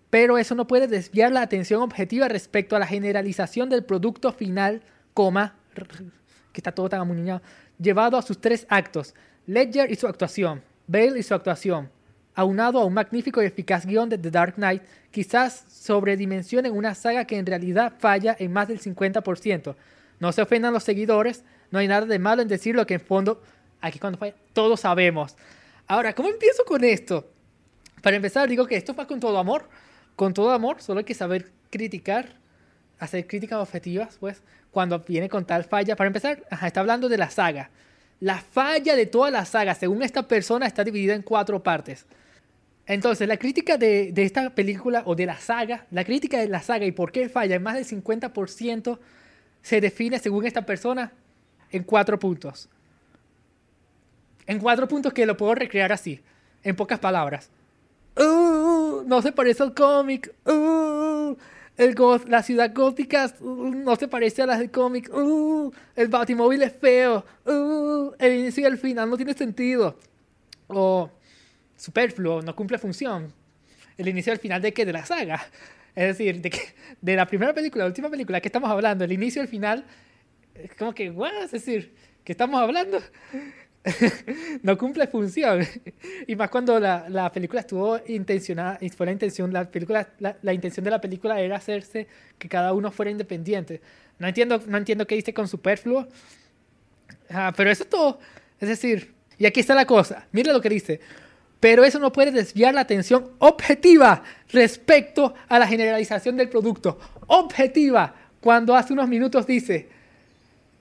pero 0.09 0.39
eso 0.39 0.55
no 0.55 0.65
puede 0.65 0.87
desviar 0.87 1.31
la 1.31 1.41
atención 1.41 1.83
objetiva 1.83 2.27
respecto 2.27 2.75
a 2.75 2.79
la 2.79 2.87
generalización 2.87 3.69
del 3.69 3.85
producto 3.85 4.33
final, 4.33 4.81
coma, 5.13 5.55
que 6.51 6.59
está 6.59 6.71
todo 6.71 6.89
tan 6.89 7.01
amuñado, 7.01 7.43
llevado 7.77 8.17
a 8.17 8.23
sus 8.23 8.41
tres 8.41 8.65
actos, 8.67 9.13
Ledger 9.45 9.91
y 9.91 9.95
su 9.95 10.07
actuación, 10.07 10.63
Bale 10.87 11.19
y 11.19 11.23
su 11.23 11.35
actuación, 11.35 11.91
aunado 12.37 12.79
a 12.79 12.85
un 12.85 12.93
magnífico 12.93 13.41
y 13.41 13.47
eficaz 13.47 13.83
guion 13.83 14.09
de 14.09 14.17
The 14.19 14.29
Dark 14.29 14.53
Knight, 14.53 14.83
quizás 15.09 15.65
sobredimensionen 15.69 16.71
una 16.71 16.93
saga 16.93 17.25
que 17.25 17.35
en 17.35 17.47
realidad 17.47 17.93
falla 17.97 18.35
en 18.37 18.53
más 18.53 18.67
del 18.67 18.79
50%. 18.79 19.75
No 20.19 20.31
se 20.31 20.43
ofendan 20.43 20.71
los 20.71 20.83
seguidores, 20.83 21.43
no 21.71 21.79
hay 21.79 21.87
nada 21.87 22.05
de 22.05 22.19
malo 22.19 22.43
en 22.43 22.47
decir 22.47 22.75
lo 22.75 22.85
que 22.85 22.93
en 22.93 23.01
fondo, 23.01 23.41
aquí 23.81 23.97
cuando 23.97 24.19
falla, 24.19 24.35
todos 24.53 24.81
sabemos. 24.81 25.35
Ahora, 25.87 26.13
¿cómo 26.13 26.29
empiezo 26.29 26.63
con 26.63 26.83
esto? 26.83 27.27
Para 28.03 28.15
empezar, 28.15 28.47
digo 28.47 28.67
que 28.67 28.75
esto 28.75 28.93
va 28.93 29.07
con 29.07 29.19
todo 29.19 29.39
amor, 29.39 29.67
con 30.15 30.31
todo 30.35 30.51
amor, 30.51 30.79
solo 30.79 30.99
hay 30.99 31.05
que 31.05 31.15
saber 31.15 31.51
criticar, 31.71 32.35
hacer 32.99 33.25
críticas 33.25 33.57
objetivas, 33.57 34.17
pues, 34.19 34.43
cuando 34.69 34.99
viene 34.99 35.27
con 35.27 35.43
tal 35.43 35.63
falla. 35.63 35.95
Para 35.95 36.09
empezar, 36.09 36.43
está 36.51 36.81
hablando 36.81 37.09
de 37.09 37.17
la 37.17 37.31
saga. 37.31 37.71
La 38.19 38.37
falla 38.37 38.95
de 38.95 39.07
toda 39.07 39.31
la 39.31 39.43
saga, 39.45 39.73
según 39.73 40.03
esta 40.03 40.27
persona, 40.27 40.67
está 40.67 40.83
dividida 40.83 41.15
en 41.15 41.23
cuatro 41.23 41.63
partes. 41.63 42.05
Entonces, 42.87 43.27
la 43.27 43.35
crítica 43.35 43.77
de, 43.77 44.13
esta 44.15 44.49
película 44.51 45.03
o 45.05 45.13
de 45.13 45.25
la 45.25 45.37
saga, 45.37 45.85
la 45.91 46.05
crítica 46.05 46.39
de 46.39 46.47
la 46.47 46.61
saga 46.61 46.85
y 46.85 46.93
por 46.93 47.11
qué 47.11 47.27
falla 47.27 47.55
en 47.55 47.63
más 47.63 47.75
del 47.75 47.85
50% 47.85 48.97
se 49.61 49.81
define, 49.81 50.19
según 50.19 50.45
esta 50.45 50.65
persona, 50.65 51.11
en 51.69 51.83
cuatro 51.83 52.17
puntos. 52.17 52.69
En 54.45 54.59
cuatro 54.59 54.87
puntos 54.87 55.11
que 55.11 55.25
lo 55.25 55.35
puedo 55.35 55.53
recrear 55.53 55.91
así, 55.91 56.21
en 56.63 56.77
pocas 56.77 56.97
palabras. 56.97 57.49
Uh, 58.15 59.03
no 59.05 59.21
se 59.21 59.33
parece 59.33 59.63
al 59.63 59.73
cómic. 59.73 60.33
Uh, 60.45 61.35
la 62.27 62.41
ciudad 62.41 62.71
gótica 62.73 63.31
uh, 63.41 63.69
no 63.69 63.97
se 63.97 64.07
parece 64.07 64.43
a 64.43 64.45
las 64.45 64.59
del 64.59 64.71
cómic. 64.71 65.11
el 65.95 66.07
batimóvil 66.07 66.63
es 66.63 66.71
feo. 66.71 67.25
el 68.17 68.39
inicio 68.39 68.63
y 68.63 68.65
el 68.65 68.77
final 68.77 69.09
no 69.09 69.17
tiene 69.17 69.33
sentido. 69.33 69.97
O 70.67 71.11
superfluo, 71.77 72.41
no 72.41 72.55
cumple 72.55 72.77
función. 72.77 73.31
El 73.97 74.07
inicio 74.09 74.33
el 74.33 74.39
final 74.39 74.61
de 74.61 74.73
qué? 74.73 74.85
De 74.85 74.93
la 74.93 75.05
saga. 75.05 75.45
Es 75.95 76.17
decir, 76.17 76.41
de, 76.41 76.49
que, 76.49 76.59
de 77.01 77.15
la 77.15 77.25
primera 77.25 77.53
película, 77.53 77.83
la 77.83 77.87
última 77.87 78.09
película 78.09 78.41
que 78.41 78.49
estamos 78.49 78.69
hablando, 78.69 79.03
el 79.05 79.11
inicio 79.11 79.41
el 79.41 79.47
final, 79.47 79.85
es 80.53 80.75
como 80.75 80.93
que, 80.93 81.09
¿what? 81.09 81.33
Es 81.43 81.51
decir, 81.51 81.93
¿qué 82.23 82.33
estamos 82.33 82.61
hablando? 82.61 83.01
no 84.63 84.77
cumple 84.77 85.07
función. 85.07 85.65
y 86.27 86.35
más 86.35 86.49
cuando 86.49 86.79
la, 86.79 87.07
la, 87.09 87.31
película 87.31 87.61
estuvo 87.61 87.99
intencionada, 88.07 88.79
fue 88.95 89.05
la 89.05 89.11
intención, 89.11 89.51
la, 89.51 89.69
película, 89.69 90.07
la, 90.19 90.53
intención 90.53 90.83
de 90.83 90.91
la 90.91 91.01
película 91.01 91.39
era 91.39 91.55
hacerse 91.55 92.07
que 92.37 92.49
cada 92.49 92.73
uno 92.73 92.91
fuera 92.91 93.11
independiente. 93.11 93.81
No 94.19 94.27
entiendo, 94.27 94.61
no 94.67 94.77
entiendo 94.77 95.07
qué 95.07 95.15
dice 95.15 95.33
con 95.33 95.47
superfluo, 95.47 96.07
ah, 97.29 97.53
pero 97.55 97.71
eso 97.71 97.83
es 97.83 97.89
todo. 97.89 98.19
Es 98.59 98.69
decir, 98.69 99.13
y 99.37 99.45
aquí 99.45 99.59
está 99.59 99.75
la 99.75 99.85
cosa, 99.85 100.27
mira 100.31 100.51
lo 100.53 100.61
que 100.61 100.69
dice. 100.69 100.99
Pero 101.59 101.83
eso 101.83 101.99
no 101.99 102.11
puede 102.11 102.31
desviar 102.31 102.73
la 102.73 102.81
atención 102.81 103.31
objetiva 103.39 104.23
respecto 104.49 105.33
a 105.47 105.57
la 105.57 105.67
generalización 105.67 106.37
del 106.37 106.49
producto. 106.49 106.99
Objetiva, 107.27 108.13
cuando 108.39 108.75
hace 108.75 108.93
unos 108.93 109.07
minutos 109.07 109.47
dice, 109.47 109.89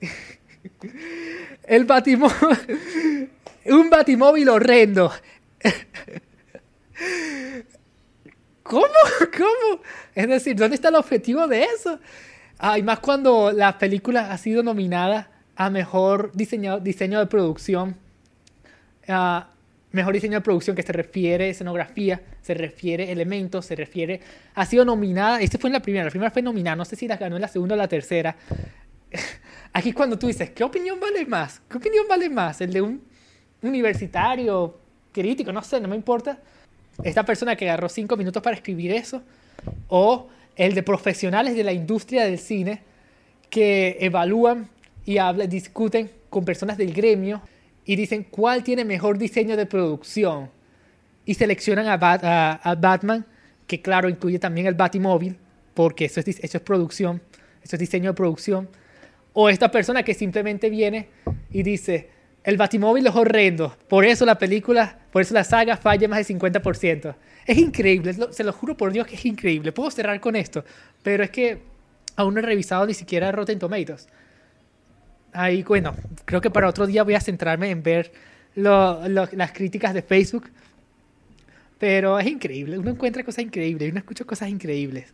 el 1.64 1.85
batimóvil, 1.85 2.37
un 3.66 3.90
batimóvil 3.90 4.49
horrendo. 4.49 5.12
¿Cómo? 8.62 8.87
¿Cómo? 9.37 9.83
Es 10.14 10.28
decir, 10.28 10.56
¿dónde 10.56 10.75
está 10.75 10.88
el 10.88 10.97
objetivo 10.97 11.47
de 11.47 11.64
eso? 11.64 12.00
Ah, 12.59 12.78
y 12.78 12.83
más 12.83 12.99
cuando 12.99 13.52
la 13.52 13.78
película 13.78 14.33
ha 14.33 14.38
sido 14.38 14.62
nominada 14.62 15.30
a 15.54 15.71
mejor 15.71 16.33
diseño, 16.33 16.80
diseño 16.80 17.18
de 17.18 17.26
producción. 17.26 17.97
Ah, 19.09 19.49
mejor 19.97 20.15
diseño 20.15 20.35
de 20.35 20.41
producción 20.43 20.76
que 20.76 20.83
se 20.83 20.93
refiere 20.93 21.47
a 21.47 21.49
escenografía, 21.49 22.21
se 22.43 22.55
refiere 22.55 23.09
a 23.09 23.11
elementos, 23.11 23.67
se 23.67 23.75
refiere... 23.75 24.21
Ha 24.55 24.65
sido 24.67 24.85
nominada, 24.85 25.41
este 25.41 25.59
fue 25.59 25.69
en 25.69 25.73
la 25.73 25.81
primera, 25.81 26.05
la 26.05 26.11
primera 26.11 26.31
fue 26.31 26.43
nominada, 26.43 26.76
no 26.76 26.85
sé 26.85 26.95
si 26.95 27.09
la 27.09 27.17
ganó 27.17 27.37
en 27.37 27.43
la 27.43 27.49
segunda 27.49 27.75
o 27.75 27.79
la 27.79 27.88
tercera. 27.88 28.37
Aquí 29.73 29.93
cuando 29.93 30.19
tú 30.19 30.29
dices, 30.29 30.50
¿qué 30.50 30.62
opinión 30.62 31.00
vale 31.00 31.26
más? 31.26 31.61
¿Qué 31.69 31.79
opinión 31.79 32.07
vale 32.09 32.29
más? 32.29 32.61
¿El 32.61 32.73
de 32.73 32.81
un 32.83 33.03
universitario, 33.62 34.79
crítico, 35.12 35.53
no 35.53 35.62
sé, 35.62 35.81
no 35.81 35.88
me 35.88 35.97
importa? 35.97 36.38
Esta 37.03 37.25
persona 37.25 37.57
que 37.57 37.69
agarró 37.69 37.88
cinco 37.88 38.17
minutos 38.17 38.43
para 38.43 38.57
escribir 38.57 38.93
eso, 38.93 39.23
o 39.88 40.29
el 40.55 40.75
de 40.75 40.83
profesionales 40.83 41.57
de 41.57 41.65
la 41.65 41.73
industria 41.73 42.25
del 42.25 42.38
cine 42.38 42.83
que 43.50 43.97
evalúan 44.00 44.69
y 45.05 45.19
hablan, 45.19 45.49
discuten 45.49 46.11
con 46.31 46.45
personas 46.45 46.76
del 46.76 46.93
gremio 46.93 47.43
y 47.87 47.97
dicen 47.97 48.25
cuál 48.25 48.64
tiene 48.64 48.85
mejor 48.85 49.16
diseño 49.16 49.57
de 49.57 49.64
producción 49.64 50.50
y 51.25 51.35
seleccionan 51.35 51.87
a, 51.88 52.75
Batman, 52.76 53.25
que 53.66 53.81
claro 53.81 54.09
incluye 54.09 54.38
también 54.38 54.66
el 54.66 54.75
Batimóvil, 54.75 55.37
porque 55.73 56.05
eso 56.07 56.21
es, 56.21 56.28
eso 56.28 56.59
es 56.59 56.62
producción, 56.62 57.23
eso 57.62 57.76
es 57.76 57.81
diseño 57.81 58.11
de 58.11 58.14
producción, 58.14 58.69
o 59.33 59.49
esta 59.49 59.71
persona 59.71 60.02
que 60.02 60.14
simplemente 60.14 60.69
viene 60.69 61.09
y 61.50 61.62
dice, 61.62 62.11
el 62.43 62.57
Batimóvil 62.57 63.07
es 63.07 63.14
horrendo, 63.14 63.76
por 63.88 64.05
eso 64.05 64.25
la 64.25 64.38
película, 64.38 64.99
por 65.11 65.23
eso 65.23 65.35
la 65.35 65.45
saga 65.45 65.76
falla 65.76 66.09
más 66.09 66.26
del 66.26 66.38
50%. 66.38 67.14
Es 67.47 67.59
increíble, 67.59 68.12
se 68.31 68.45
lo 68.45 68.52
juro 68.52 68.76
por 68.76 68.93
Dios 68.93 69.07
que 69.07 69.14
es 69.14 69.25
increíble. 69.25 69.71
Puedo 69.71 69.90
cerrar 69.90 70.21
con 70.21 70.35
esto, 70.35 70.64
pero 71.02 71.23
es 71.23 71.31
que 71.31 71.62
aún 72.16 72.35
no 72.35 72.40
he 72.40 72.43
revisado 72.43 72.87
ni 72.87 72.95
siquiera 72.95 73.31
Rotten 73.31 73.59
Tomatoes. 73.59 74.09
Ahí, 75.37 75.62
bueno, 75.62 75.95
creo 76.25 76.40
que 76.40 76.50
para 76.50 76.69
otro 76.69 76.87
día 76.87 77.02
voy 77.02 77.14
a 77.14 77.21
centrarme 77.21 77.71
en 77.71 77.83
ver 77.83 78.12
las 78.55 79.52
críticas 79.52 79.95
de 79.95 80.02
Facebook. 80.02 80.50
Pero 81.78 82.19
es 82.19 82.26
increíble, 82.26 82.78
uno 82.78 82.90
encuentra 82.90 83.23
cosas 83.23 83.45
increíbles, 83.45 83.90
uno 83.90 83.99
escucha 83.99 84.25
cosas 84.25 84.49
increíbles. 84.49 85.12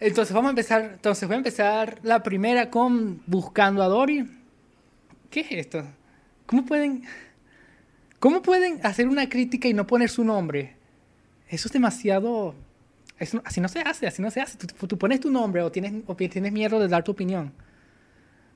Entonces 0.00 0.34
vamos 0.34 0.48
a 0.48 0.50
empezar, 0.50 0.90
entonces 0.94 1.28
voy 1.28 1.34
a 1.34 1.38
empezar 1.38 2.00
la 2.02 2.22
primera 2.22 2.68
con 2.68 3.22
Buscando 3.26 3.82
a 3.82 3.86
Dory. 3.86 4.28
¿Qué 5.30 5.40
es 5.40 5.52
esto? 5.52 5.84
¿Cómo 6.46 6.64
pueden, 6.64 7.04
cómo 8.18 8.42
pueden 8.42 8.80
hacer 8.84 9.06
una 9.06 9.28
crítica 9.28 9.68
y 9.68 9.72
no 9.72 9.86
poner 9.86 10.10
su 10.10 10.24
nombre? 10.24 10.76
Eso 11.48 11.68
es 11.68 11.72
demasiado 11.72 12.56
así 13.44 13.60
no 13.60 13.68
se 13.68 13.80
hace, 13.80 14.06
así 14.06 14.22
no 14.22 14.30
se 14.30 14.40
hace. 14.40 14.58
Tú, 14.58 14.98
pones 14.98 15.20
tu 15.20 15.30
nombre 15.30 15.62
o 15.62 15.70
tienes, 15.70 15.92
o 16.06 16.16
tienes 16.16 16.52
miedo 16.52 16.78
de 16.78 16.88
dar 16.88 17.04
tu 17.04 17.12
opinión. 17.12 17.52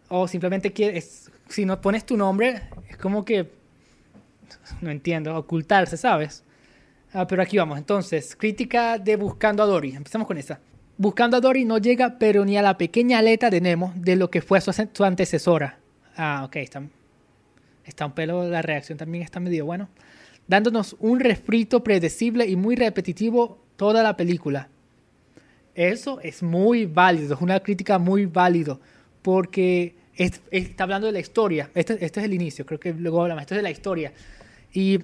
O 0.09 0.27
simplemente 0.27 0.73
quieres, 0.73 1.31
si 1.49 1.65
no 1.65 1.81
pones 1.81 2.05
tu 2.05 2.17
nombre, 2.17 2.63
es 2.89 2.97
como 2.97 3.25
que, 3.25 3.51
no 4.81 4.91
entiendo, 4.91 5.37
ocultarse, 5.37 5.97
¿sabes? 5.97 6.45
Ah, 7.13 7.27
pero 7.27 7.43
aquí 7.43 7.57
vamos, 7.57 7.79
entonces, 7.79 8.37
crítica 8.37 8.99
de 8.99 9.17
Buscando 9.17 9.63
a 9.63 9.67
Dory. 9.67 9.93
Empezamos 9.93 10.27
con 10.27 10.39
esa. 10.39 10.61
Buscando 10.97 11.37
a 11.37 11.41
Dory 11.41 11.65
no 11.65 11.79
llega, 11.79 12.19
pero 12.19 12.45
ni 12.45 12.57
a 12.57 12.63
la 12.63 12.77
pequeña 12.77 13.19
aleta 13.19 13.51
de 13.51 13.61
Nemo 13.61 13.93
de 13.97 14.17
lo 14.17 14.31
que 14.31 14.43
fue 14.43 14.61
su, 14.61 14.73
su 14.93 15.05
antecesora. 15.05 15.79
Ah, 16.17 16.43
ok, 16.45 16.57
está, 16.57 16.83
está 17.85 18.07
un 18.07 18.13
pelo, 18.13 18.49
la 18.49 18.63
reacción 18.63 18.99
también 18.99 19.25
está 19.25 19.41
medio 19.41 19.65
bueno. 19.65 19.89
Dándonos 20.47 20.97
un 20.99 21.21
refrito 21.21 21.85
predecible 21.85 22.47
y 22.47 22.57
muy 22.57 22.77
repetitivo 22.77 23.59
toda 23.77 24.03
la 24.03 24.17
película. 24.17 24.69
Eso 25.75 26.19
es 26.21 26.43
muy 26.43 26.87
válido, 26.87 27.35
es 27.35 27.41
una 27.41 27.61
crítica 27.61 27.99
muy 27.99 28.27
válido, 28.27 28.81
porque 29.23 29.95
está 30.19 30.83
hablando 30.83 31.07
de 31.07 31.13
la 31.13 31.21
historia. 31.21 31.71
Este, 31.75 32.05
este, 32.05 32.21
es 32.21 32.27
el 32.27 32.35
inicio, 32.35 32.67
creo 32.67 32.81
que 32.81 32.93
luego 32.93 33.23
hablamos, 33.23 33.43
esto 33.43 33.55
es 33.55 33.59
de 33.59 33.63
la 33.63 33.71
historia. 33.71 34.13
Y 34.73 34.99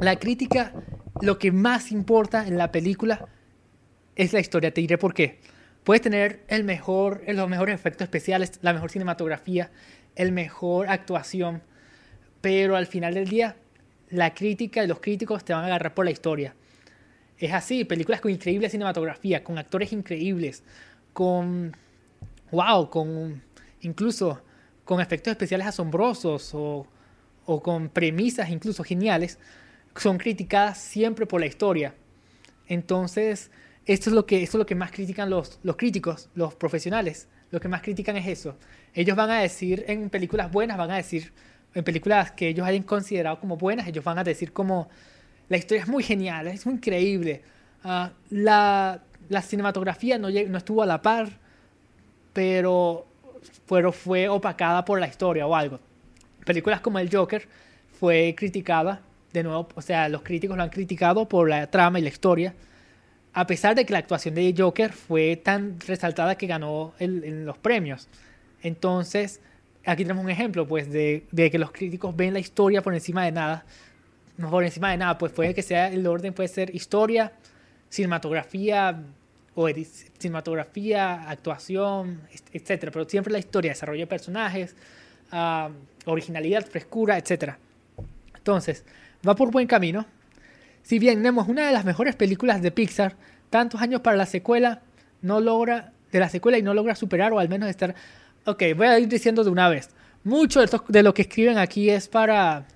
la 0.00 0.16
crítica, 0.16 0.72
lo 1.22 1.38
que 1.38 1.50
más 1.50 1.90
importa 1.90 2.46
en 2.46 2.58
la 2.58 2.70
película 2.70 3.26
es 4.14 4.32
la 4.32 4.40
historia. 4.40 4.72
Te 4.72 4.80
diré 4.80 4.98
por 4.98 5.14
qué. 5.14 5.40
Puedes 5.82 6.02
tener 6.02 6.44
el 6.48 6.64
mejor, 6.64 7.22
los 7.26 7.48
mejores 7.48 7.74
efectos 7.74 8.04
especiales, 8.04 8.58
la 8.62 8.72
mejor 8.72 8.90
cinematografía, 8.90 9.70
el 10.14 10.32
mejor 10.32 10.88
actuación, 10.88 11.62
pero 12.40 12.76
al 12.76 12.86
final 12.86 13.14
del 13.14 13.28
día, 13.28 13.56
la 14.10 14.34
crítica 14.34 14.84
y 14.84 14.86
los 14.86 15.00
críticos 15.00 15.44
te 15.44 15.52
van 15.52 15.64
a 15.64 15.66
agarrar 15.66 15.94
por 15.94 16.04
la 16.04 16.10
historia. 16.10 16.54
Es 17.38 17.52
así, 17.52 17.84
películas 17.84 18.20
con 18.20 18.30
increíble 18.30 18.70
cinematografía, 18.70 19.42
con 19.42 19.58
actores 19.58 19.92
increíbles, 19.92 20.62
con... 21.12 21.76
¡Wow! 22.50 22.88
Con 22.90 23.42
incluso 23.84 24.42
con 24.84 25.00
efectos 25.00 25.30
especiales 25.30 25.66
asombrosos 25.66 26.54
o, 26.54 26.86
o 27.46 27.62
con 27.62 27.88
premisas 27.88 28.50
incluso 28.50 28.84
geniales, 28.84 29.38
son 29.96 30.18
criticadas 30.18 30.78
siempre 30.78 31.26
por 31.26 31.40
la 31.40 31.46
historia. 31.46 31.94
Entonces, 32.66 33.50
esto 33.86 34.10
es 34.10 34.14
lo 34.14 34.26
que, 34.26 34.42
esto 34.42 34.56
es 34.56 34.60
lo 34.60 34.66
que 34.66 34.74
más 34.74 34.90
critican 34.90 35.30
los, 35.30 35.58
los 35.62 35.76
críticos, 35.76 36.28
los 36.34 36.54
profesionales. 36.54 37.28
Lo 37.50 37.60
que 37.60 37.68
más 37.68 37.82
critican 37.82 38.16
es 38.16 38.26
eso. 38.26 38.56
Ellos 38.94 39.16
van 39.16 39.30
a 39.30 39.40
decir 39.40 39.84
en 39.86 40.10
películas 40.10 40.50
buenas, 40.50 40.76
van 40.76 40.90
a 40.90 40.96
decir 40.96 41.32
en 41.74 41.84
películas 41.84 42.32
que 42.32 42.48
ellos 42.48 42.66
hayan 42.66 42.82
considerado 42.82 43.38
como 43.38 43.56
buenas, 43.56 43.86
ellos 43.86 44.04
van 44.04 44.18
a 44.18 44.24
decir 44.24 44.52
como 44.52 44.88
la 45.48 45.56
historia 45.56 45.82
es 45.82 45.88
muy 45.88 46.02
genial, 46.02 46.46
es 46.46 46.64
muy 46.66 46.76
increíble. 46.76 47.42
Ah, 47.82 48.12
la, 48.30 49.02
la, 49.28 49.42
cinematografía 49.42 50.18
no, 50.18 50.30
no, 50.30 50.58
estuvo 50.58 50.82
a 50.82 50.86
la 50.86 51.02
par, 51.02 51.28
pero, 52.32 53.06
fue 53.92 54.28
opacada 54.28 54.84
por 54.84 55.00
la 55.00 55.06
historia 55.06 55.46
o 55.46 55.54
algo. 55.54 55.80
Películas 56.44 56.80
como 56.80 56.98
El 56.98 57.14
Joker 57.14 57.46
fue 57.98 58.34
criticada, 58.36 59.00
de 59.32 59.42
nuevo, 59.42 59.68
o 59.74 59.82
sea, 59.82 60.08
los 60.08 60.22
críticos 60.22 60.56
lo 60.56 60.62
han 60.62 60.70
criticado 60.70 61.28
por 61.28 61.48
la 61.48 61.66
trama 61.70 61.98
y 61.98 62.02
la 62.02 62.08
historia, 62.08 62.54
a 63.32 63.46
pesar 63.46 63.74
de 63.74 63.84
que 63.84 63.92
la 63.92 63.98
actuación 63.98 64.34
de 64.34 64.54
Joker 64.56 64.92
fue 64.92 65.36
tan 65.36 65.80
resaltada 65.80 66.36
que 66.36 66.46
ganó 66.46 66.94
los 66.98 67.58
premios. 67.58 68.08
Entonces, 68.62 69.40
aquí 69.84 70.04
tenemos 70.04 70.24
un 70.24 70.30
ejemplo, 70.30 70.66
pues, 70.66 70.90
de, 70.90 71.24
de 71.32 71.50
que 71.50 71.58
los 71.58 71.72
críticos 71.72 72.14
ven 72.14 72.32
la 72.32 72.38
historia 72.38 72.82
por 72.82 72.94
encima 72.94 73.24
de 73.24 73.32
nada 73.32 73.64
no 74.36 74.50
por 74.50 74.64
encima 74.64 74.90
de 74.90 74.96
nada, 74.96 75.18
pues 75.18 75.32
puede 75.32 75.54
que 75.54 75.62
sea 75.62 75.88
el 75.88 76.06
orden, 76.06 76.32
puede 76.32 76.48
ser 76.48 76.74
historia, 76.74 77.32
cinematografía 77.88 79.00
o 79.54 79.68
cinematografía, 80.18 81.28
actuación, 81.28 82.20
etcétera, 82.52 82.90
pero 82.90 83.08
siempre 83.08 83.32
la 83.32 83.38
historia, 83.38 83.70
desarrollo 83.70 84.00
de 84.00 84.06
personajes, 84.06 84.74
ah, 85.30 85.70
originalidad, 86.06 86.66
frescura, 86.66 87.18
etcétera. 87.18 87.58
Entonces, 88.36 88.84
va 89.26 89.34
por 89.34 89.50
buen 89.50 89.66
camino. 89.66 90.06
Si 90.82 90.98
bien 90.98 91.22
Nemo 91.22 91.42
es 91.42 91.48
una 91.48 91.66
de 91.66 91.72
las 91.72 91.84
mejores 91.84 92.16
películas 92.16 92.60
de 92.60 92.70
Pixar, 92.70 93.16
tantos 93.48 93.80
años 93.80 94.00
para 94.00 94.16
la 94.16 94.26
secuela 94.26 94.82
no 95.22 95.40
logra 95.40 95.92
de 96.12 96.20
la 96.20 96.28
secuela 96.28 96.58
y 96.58 96.62
no 96.62 96.74
logra 96.74 96.94
superar 96.94 97.32
o 97.32 97.38
al 97.38 97.48
menos 97.48 97.68
estar. 97.68 97.94
Ok, 98.44 98.62
voy 98.76 98.86
a 98.86 98.98
ir 98.98 99.08
diciendo 99.08 99.42
de 99.42 99.50
una 99.50 99.68
vez. 99.68 99.90
Mucho 100.22 100.60
de 100.88 101.02
lo 101.02 101.14
que 101.14 101.22
escriben 101.22 101.58
aquí 101.58 101.90
es 101.90 102.08
para 102.08 102.66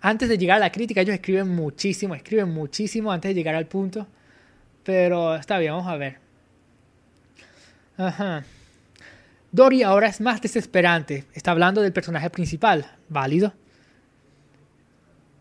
antes 0.00 0.28
de 0.28 0.36
llegar 0.36 0.58
a 0.58 0.60
la 0.60 0.70
crítica, 0.70 1.00
ellos 1.00 1.14
escriben 1.14 1.48
muchísimo, 1.48 2.14
escriben 2.14 2.50
muchísimo 2.50 3.10
antes 3.10 3.30
de 3.30 3.34
llegar 3.34 3.54
al 3.54 3.66
punto. 3.66 4.06
Pero 4.84 5.34
está 5.34 5.58
bien, 5.58 5.72
vamos 5.72 5.88
a 5.88 5.96
ver. 5.96 6.18
Ajá. 7.96 8.44
Dory 9.50 9.82
ahora 9.82 10.08
es 10.08 10.20
más 10.20 10.40
desesperante. 10.40 11.24
Está 11.32 11.52
hablando 11.52 11.80
del 11.80 11.92
personaje 11.92 12.28
principal. 12.28 12.86
Válido. 13.08 13.52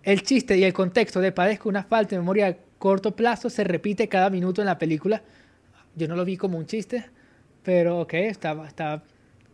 El 0.04 0.22
chiste 0.24 0.58
y 0.58 0.64
el 0.64 0.74
contexto 0.74 1.20
de 1.20 1.32
padezco 1.32 1.70
una 1.70 1.84
falta 1.84 2.12
de 2.12 2.20
memoria 2.20 2.48
a 2.48 2.56
corto 2.78 3.16
plazo 3.16 3.50
se 3.50 3.64
repite 3.64 4.10
cada 4.10 4.30
minuto 4.30 4.62
en 4.62 4.68
la 4.68 4.78
película. 4.78 5.22
Yo 5.96 6.08
no 6.08 6.16
lo 6.16 6.26
vi 6.26 6.38
como 6.38 6.58
un 6.58 6.66
chiste, 6.66 7.06
pero 7.64 8.02
ok, 8.02 8.14
estaba, 8.16 8.68
estaba, 8.68 9.04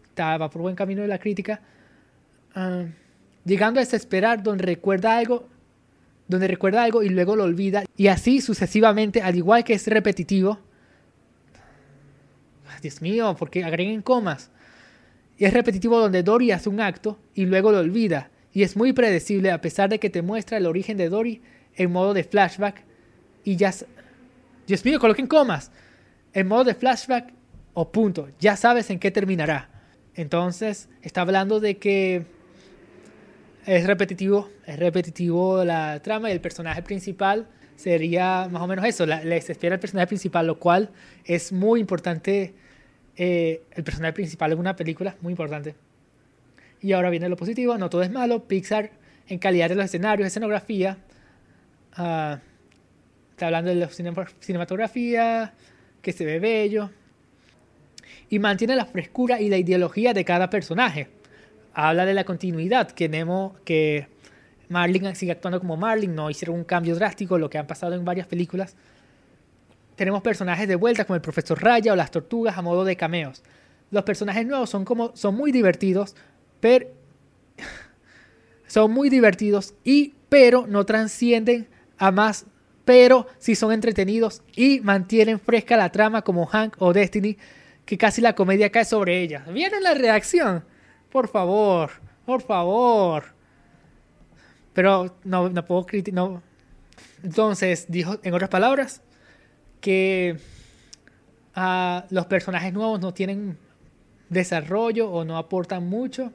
estaba 0.03 0.49
por 0.49 0.63
buen 0.63 0.75
camino 0.75 1.03
de 1.03 1.07
la 1.07 1.19
crítica. 1.19 1.61
Uh, 2.55 2.87
llegando 3.45 3.79
a 3.79 3.83
desesperar 3.83 4.41
donde 4.41 4.65
recuerda 4.65 5.17
algo, 5.17 5.47
donde 6.29 6.47
recuerda 6.47 6.83
algo 6.83 7.03
y 7.03 7.09
luego 7.09 7.35
lo 7.35 7.43
olvida, 7.43 7.83
y 7.97 8.07
así 8.07 8.39
sucesivamente, 8.39 9.21
al 9.21 9.35
igual 9.35 9.65
que 9.65 9.73
es 9.73 9.87
repetitivo. 9.87 10.59
Dios 12.81 13.01
mío, 13.01 13.35
porque 13.37 13.63
agreguen 13.65 14.01
comas. 14.01 14.51
Y 15.37 15.45
es 15.45 15.53
repetitivo 15.53 15.99
donde 15.99 16.23
Dory 16.23 16.51
hace 16.51 16.69
un 16.69 16.79
acto 16.79 17.19
y 17.33 17.45
luego 17.45 17.71
lo 17.71 17.79
olvida, 17.79 18.29
y 18.53 18.63
es 18.63 18.77
muy 18.77 18.93
predecible 18.93 19.51
a 19.51 19.59
pesar 19.59 19.89
de 19.89 19.99
que 19.99 20.09
te 20.09 20.21
muestra 20.21 20.57
el 20.57 20.67
origen 20.67 20.97
de 20.97 21.09
Dory 21.09 21.41
en 21.75 21.91
modo 21.91 22.13
de 22.13 22.23
flashback 22.23 22.83
y 23.43 23.55
ya... 23.55 23.73
Dios 24.67 24.85
mío, 24.85 24.99
coloquen 24.99 25.27
comas. 25.27 25.71
En 26.33 26.47
modo 26.47 26.63
de 26.63 26.75
flashback 26.75 27.33
o 27.73 27.91
punto, 27.91 28.29
ya 28.39 28.55
sabes 28.55 28.91
en 28.91 28.99
qué 28.99 29.09
terminará. 29.09 29.69
Entonces, 30.13 30.89
está 31.01 31.21
hablando 31.21 31.59
de 31.59 31.77
que 31.77 32.25
es 33.65 33.85
repetitivo, 33.85 34.49
es 34.65 34.77
repetitivo 34.79 35.63
la 35.63 36.01
trama 36.01 36.29
y 36.29 36.33
el 36.33 36.41
personaje 36.41 36.81
principal 36.81 37.47
sería 37.75 38.47
más 38.51 38.61
o 38.61 38.67
menos 38.67 38.85
eso, 38.85 39.05
la, 39.05 39.23
les 39.23 39.49
espera 39.49 39.75
el 39.75 39.79
personaje 39.79 40.07
principal, 40.07 40.47
lo 40.47 40.59
cual 40.59 40.89
es 41.23 41.51
muy 41.51 41.79
importante, 41.79 42.53
eh, 43.15 43.61
el 43.71 43.83
personaje 43.83 44.13
principal 44.13 44.51
en 44.51 44.59
una 44.59 44.75
película, 44.75 45.15
muy 45.21 45.31
importante. 45.31 45.75
Y 46.81 46.93
ahora 46.93 47.09
viene 47.09 47.29
lo 47.29 47.37
positivo, 47.37 47.77
no 47.77 47.89
todo 47.89 48.01
es 48.03 48.11
malo, 48.11 48.47
Pixar 48.47 48.91
en 49.27 49.39
calidad 49.39 49.69
de 49.69 49.75
los 49.75 49.85
escenarios, 49.85 50.27
escenografía. 50.27 50.97
ah, 51.93 52.39
está 53.31 53.45
hablando 53.47 53.69
de 53.69 53.75
la 53.75 53.87
cine- 53.89 54.13
cinematografía, 54.39 55.53
que 56.01 56.11
se 56.11 56.25
ve 56.25 56.39
bello. 56.39 56.89
Y 58.29 58.39
mantiene 58.39 58.75
la 58.75 58.85
frescura 58.85 59.39
y 59.39 59.49
la 59.49 59.57
ideología 59.57 60.13
de 60.13 60.25
cada 60.25 60.49
personaje. 60.49 61.07
Habla 61.73 62.05
de 62.05 62.13
la 62.13 62.23
continuidad, 62.23 62.91
que 62.91 63.09
que 63.63 64.07
Marlin 64.69 65.15
sigue 65.15 65.31
actuando 65.31 65.59
como 65.59 65.77
Marlin, 65.77 66.15
no 66.15 66.29
hicieron 66.29 66.55
un 66.57 66.63
cambio 66.63 66.95
drástico, 66.95 67.37
lo 67.37 67.49
que 67.49 67.57
han 67.57 67.67
pasado 67.67 67.95
en 67.95 68.05
varias 68.05 68.27
películas. 68.27 68.75
Tenemos 69.95 70.21
personajes 70.21 70.67
de 70.67 70.75
vuelta 70.75 71.05
como 71.05 71.15
el 71.15 71.21
profesor 71.21 71.61
Raya 71.61 71.91
o 71.91 71.95
las 71.95 72.11
tortugas 72.11 72.57
a 72.57 72.61
modo 72.61 72.85
de 72.85 72.95
cameos. 72.95 73.43
Los 73.91 74.03
personajes 74.03 74.45
nuevos 74.45 74.69
son 74.69 74.85
como 74.85 75.15
son 75.15 75.35
muy 75.35 75.51
divertidos, 75.51 76.15
pero 76.59 76.87
son 78.67 78.91
muy 78.91 79.09
divertidos 79.09 79.73
y 79.83 80.13
pero 80.29 80.67
no 80.67 80.85
transcienden 80.85 81.67
a 81.97 82.11
más, 82.11 82.45
pero 82.85 83.27
sí 83.39 83.55
son 83.55 83.71
entretenidos 83.71 84.43
y 84.55 84.79
mantienen 84.81 85.39
fresca 85.39 85.75
la 85.75 85.91
trama 85.91 86.21
como 86.21 86.45
Hank 86.45 86.75
o 86.79 86.93
Destiny, 86.93 87.37
que 87.85 87.97
casi 87.97 88.21
la 88.21 88.35
comedia 88.35 88.71
cae 88.71 88.85
sobre 88.85 89.21
ella. 89.21 89.43
¿Vieron 89.51 89.81
la 89.83 89.95
reacción? 89.95 90.63
Por 91.11 91.27
favor, 91.27 91.91
por 92.25 92.41
favor. 92.41 93.23
Pero 94.73 95.15
no, 95.23 95.49
no 95.49 95.65
puedo 95.65 95.85
criticar. 95.85 96.41
Entonces, 97.23 97.85
dijo, 97.89 98.17
en 98.23 98.33
otras 98.33 98.49
palabras, 98.49 99.01
que 99.81 100.37
ah, 101.55 102.05
los 102.09 102.25
personajes 102.27 102.71
nuevos 102.73 102.99
no 102.99 103.13
tienen 103.13 103.57
desarrollo 104.29 105.09
o 105.11 105.25
no 105.25 105.37
aportan 105.37 105.87
mucho. 105.87 106.31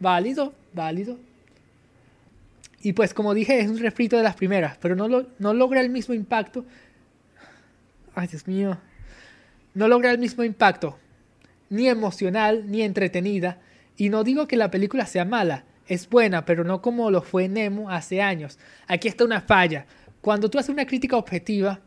Válido, 0.00 0.54
válido. 0.72 1.18
Y 2.80 2.94
pues 2.94 3.14
como 3.14 3.34
dije, 3.34 3.60
es 3.60 3.68
un 3.68 3.78
refrito 3.78 4.16
de 4.16 4.24
las 4.24 4.34
primeras, 4.34 4.76
pero 4.78 4.96
no, 4.96 5.06
lo- 5.06 5.26
no 5.38 5.54
logra 5.54 5.80
el 5.80 5.90
mismo 5.90 6.14
impacto. 6.14 6.64
Ay, 8.14 8.26
Dios 8.26 8.46
mío. 8.48 8.76
No 9.74 9.86
logra 9.88 10.10
el 10.10 10.18
mismo 10.18 10.42
impacto, 10.44 10.98
ni 11.70 11.88
emocional, 11.88 12.70
ni 12.70 12.82
entretenida. 12.82 13.58
Y 13.96 14.08
no 14.08 14.24
digo 14.24 14.46
que 14.48 14.56
la 14.56 14.70
película 14.70 15.06
sea 15.06 15.24
mala, 15.24 15.64
es 15.86 16.08
buena, 16.08 16.44
pero 16.44 16.64
no 16.64 16.80
como 16.82 17.10
lo 17.10 17.22
fue 17.22 17.48
Nemo 17.48 17.90
hace 17.90 18.22
años. 18.22 18.58
Aquí 18.86 19.08
está 19.08 19.24
una 19.24 19.40
falla. 19.40 19.86
Cuando 20.20 20.48
tú 20.48 20.58
haces 20.58 20.70
una 20.70 20.86
crítica 20.86 21.16
objetiva, 21.16 21.80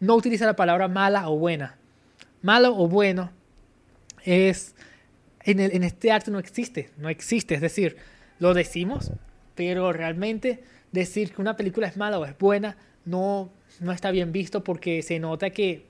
no 0.00 0.14
utiliza 0.16 0.46
la 0.46 0.56
palabra 0.56 0.88
mala 0.88 1.28
o 1.28 1.36
buena. 1.38 1.76
Malo 2.42 2.74
o 2.76 2.88
bueno 2.88 3.30
es 4.24 4.74
en, 5.44 5.60
el- 5.60 5.74
en 5.74 5.84
este 5.84 6.10
arte 6.12 6.30
no 6.30 6.38
existe, 6.38 6.90
no 6.98 7.08
existe. 7.08 7.54
Es 7.54 7.60
decir, 7.60 7.96
lo 8.38 8.52
decimos, 8.54 9.12
pero 9.54 9.92
realmente 9.92 10.62
decir 10.92 11.32
que 11.32 11.40
una 11.40 11.56
película 11.56 11.86
es 11.86 11.96
mala 11.96 12.18
o 12.18 12.24
es 12.24 12.36
buena 12.38 12.76
no, 13.04 13.50
no 13.80 13.92
está 13.92 14.10
bien 14.10 14.32
visto 14.32 14.62
porque 14.64 15.02
se 15.02 15.18
nota 15.18 15.50
que, 15.50 15.86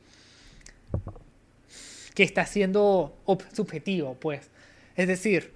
que 2.15 2.23
está 2.23 2.47
siendo 2.47 3.17
subjetivo, 3.53 4.15
pues. 4.21 4.51
Es 4.97 5.09
decir, 5.09 5.53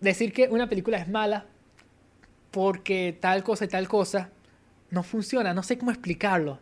decir 0.00 0.32
que 0.32 0.48
una 0.48 0.68
película 0.68 0.98
es 0.98 1.08
mala 1.08 1.46
porque 2.50 3.16
tal 3.20 3.42
cosa 3.42 3.64
y 3.64 3.68
tal 3.68 3.88
cosa 3.88 4.30
no 4.90 5.02
funciona, 5.02 5.52
no 5.52 5.62
sé 5.62 5.76
cómo 5.76 5.90
explicarlo. 5.90 6.58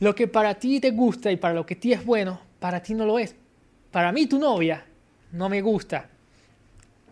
Lo 0.00 0.14
que 0.14 0.28
para 0.28 0.54
ti 0.54 0.78
te 0.78 0.92
gusta 0.92 1.32
y 1.32 1.36
para 1.36 1.54
lo 1.54 1.66
que 1.66 1.74
ti 1.74 1.92
es 1.92 2.04
bueno, 2.04 2.40
para 2.60 2.80
ti 2.80 2.94
no 2.94 3.04
lo 3.04 3.18
es. 3.18 3.34
Para 3.90 4.12
mí, 4.12 4.26
tu 4.26 4.38
novia, 4.38 4.84
no 5.32 5.48
me 5.48 5.60
gusta. 5.60 6.08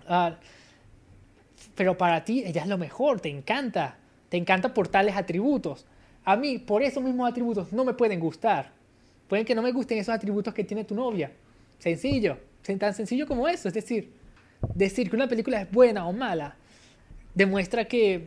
Ah, 0.06 0.36
pero 1.74 1.98
para 1.98 2.24
ti, 2.24 2.44
ella 2.44 2.62
es 2.62 2.68
lo 2.68 2.78
mejor, 2.78 3.20
te 3.20 3.28
encanta. 3.28 3.96
Te 4.28 4.36
encanta 4.36 4.72
por 4.72 4.88
tales 4.88 5.16
atributos. 5.16 5.84
A 6.24 6.36
mí, 6.36 6.58
por 6.58 6.82
esos 6.82 7.02
mismos 7.02 7.28
atributos, 7.28 7.72
no 7.72 7.84
me 7.84 7.94
pueden 7.94 8.20
gustar. 8.20 8.70
Pueden 9.28 9.44
que 9.44 9.54
no 9.54 9.62
me 9.62 9.72
gusten 9.72 9.98
esos 9.98 10.14
atributos 10.14 10.54
que 10.54 10.64
tiene 10.64 10.84
tu 10.84 10.94
novia. 10.94 11.32
Sencillo. 11.78 12.38
Tan 12.78 12.94
sencillo 12.94 13.26
como 13.26 13.46
eso. 13.48 13.68
Es 13.68 13.74
decir, 13.74 14.10
decir 14.74 15.08
que 15.10 15.16
una 15.16 15.28
película 15.28 15.60
es 15.62 15.70
buena 15.70 16.06
o 16.06 16.12
mala 16.12 16.56
demuestra 17.34 17.84
que 17.84 18.26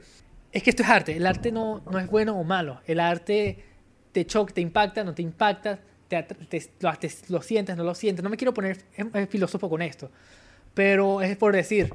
es 0.51 0.63
que 0.63 0.69
esto 0.69 0.83
es 0.83 0.89
arte. 0.89 1.15
El 1.17 1.25
arte 1.27 1.51
no, 1.51 1.81
no 1.91 1.99
es 1.99 2.07
bueno 2.07 2.37
o 2.39 2.43
malo. 2.43 2.79
El 2.87 2.99
arte 2.99 3.63
te 4.11 4.25
choca, 4.25 4.53
te 4.53 4.61
impacta, 4.61 5.03
no 5.03 5.13
te 5.13 5.21
impacta, 5.21 5.79
te, 6.07 6.23
te- 6.23 6.69
lo, 6.79 6.93
te- 6.95 7.11
lo 7.29 7.41
sientes, 7.41 7.75
no 7.77 7.83
lo 7.83 7.93
sientes. 7.93 8.23
No 8.23 8.29
me 8.29 8.37
quiero 8.37 8.53
poner 8.53 8.77
em, 8.95 9.27
filósofo 9.27 9.69
con 9.69 9.81
esto, 9.81 10.09
pero 10.73 11.21
es 11.21 11.35
por 11.37 11.53
decir, 11.53 11.93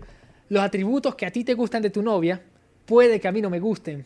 los 0.48 0.62
atributos 0.62 1.14
que 1.16 1.26
a 1.26 1.30
ti 1.30 1.42
te 1.44 1.54
gustan 1.54 1.83
de 1.83 1.90
tu 1.90 2.02
novia, 2.02 2.40
puede 2.87 3.18
que 3.20 3.26
a 3.28 3.33
mí 3.33 3.40
no 3.40 3.50
me 3.50 3.59
gusten. 3.61 4.04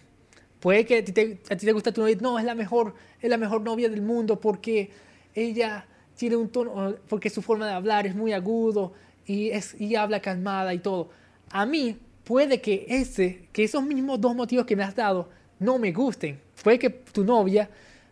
Puede 0.61 0.85
que 0.87 0.99
a 0.99 1.05
ti 1.05 1.13
te, 1.13 1.41
a 1.51 1.57
ti 1.57 1.67
te 1.67 1.73
guste 1.73 1.93
tu 1.93 2.01
novia, 2.01 2.17
no, 2.21 2.39
es 2.39 2.45
la 2.45 2.55
mejor, 2.55 2.95
es 3.21 3.29
la 3.31 3.37
mejor 3.37 3.61
novia 3.61 3.89
del 3.89 4.03
mundo 4.03 4.41
porque 4.41 4.91
ella 5.35 5.87
tiene 6.19 6.35
un 6.37 6.49
tono, 6.49 6.97
porque 7.09 7.31
su 7.31 7.41
forma 7.41 7.67
de 7.67 7.73
hablar 7.73 8.07
es 8.07 8.15
muy 8.15 8.33
agudo 8.33 8.93
y, 9.25 9.51
es, 9.51 9.81
y 9.81 9.95
habla 9.95 10.21
calmada 10.21 10.75
y 10.75 10.81
todo. 10.81 11.11
A 11.51 11.65
mí 11.65 11.97
puede 12.25 12.61
que, 12.61 12.85
ese, 12.89 13.49
que 13.53 13.63
esos 13.63 13.85
mismos 13.85 14.21
dos 14.21 14.35
motivos 14.35 14.67
que 14.67 14.75
me 14.75 14.83
has 14.83 14.97
dado 14.97 15.29
no 15.61 15.79
me 15.79 15.93
gusten. 15.93 16.41
Puede 16.63 16.79
que 16.79 16.91
tu 16.91 17.25
novia 17.25 17.71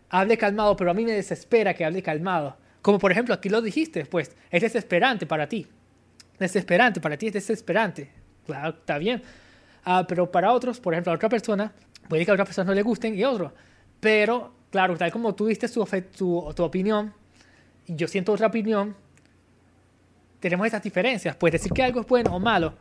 hable 0.09 0.37
calmado, 0.37 0.75
pero 0.77 0.89
a 0.89 0.93
mí 0.93 1.03
me 1.03 1.11
desespera 1.11 1.73
que 1.73 1.83
hable 1.83 2.01
calmado. 2.01 2.55
Como 2.81 2.97
por 2.97 3.11
ejemplo, 3.11 3.33
aquí 3.33 3.49
lo 3.49 3.61
dijiste, 3.61 4.05
pues 4.05 4.31
es 4.49 4.61
desesperante 4.61 5.25
para 5.25 5.49
ti. 5.49 5.67
Desesperante, 6.39 7.01
para 7.01 7.17
ti 7.17 7.27
es 7.27 7.33
desesperante. 7.33 8.09
Claro, 8.45 8.69
está 8.69 8.97
bien. 8.97 9.21
Ah, 9.83 10.05
pero 10.07 10.31
para 10.31 10.53
otros, 10.53 10.79
por 10.79 10.93
ejemplo, 10.93 11.11
a 11.11 11.15
otra 11.15 11.27
persona, 11.27 11.73
puede 12.07 12.23
que 12.23 12.31
a 12.31 12.35
otra 12.35 12.45
persona 12.45 12.69
no 12.69 12.73
le 12.73 12.83
gusten 12.83 13.15
y 13.15 13.23
a 13.23 13.29
otro. 13.29 13.53
Pero, 13.99 14.53
claro, 14.71 14.95
tal 14.95 15.11
como 15.11 15.35
tú 15.35 15.47
diste 15.47 15.67
tu, 15.67 15.85
tu, 16.15 16.53
tu 16.55 16.63
opinión, 16.63 17.13
y 17.87 17.95
yo 17.95 18.07
siento 18.07 18.33
otra 18.33 18.47
opinión, 18.47 18.95
tenemos 20.39 20.67
esas 20.67 20.83
diferencias. 20.83 21.35
Pues 21.35 21.53
decir 21.53 21.71
que 21.71 21.83
algo 21.83 22.01
es 22.01 22.07
bueno 22.07 22.35
o 22.35 22.39
malo 22.39 22.73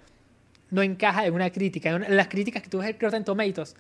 no 0.71 0.83
encaja 0.83 1.25
en 1.27 1.35
una 1.35 1.51
crítica. 1.51 1.91
En 1.91 2.05
en 2.05 2.17
las 2.17 2.29
críticas 2.29 2.63
que 2.63 2.69
tú 2.69 2.79
ves 2.79 2.91
en 2.91 3.01
Rotten 3.01 3.25
Tomatoes, 3.25 3.77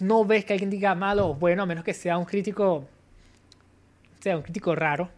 no 0.00 0.24
ves 0.24 0.44
que 0.44 0.52
alguien 0.52 0.70
diga 0.70 0.94
malo 0.94 1.28
o 1.28 1.34
bueno, 1.34 1.62
a 1.62 1.66
menos 1.66 1.84
que 1.84 1.94
sea 1.94 2.18
un 2.18 2.24
crítico, 2.24 2.86
sea 4.20 4.36
un 4.36 4.42
crítico 4.42 4.74
raro. 4.74 5.08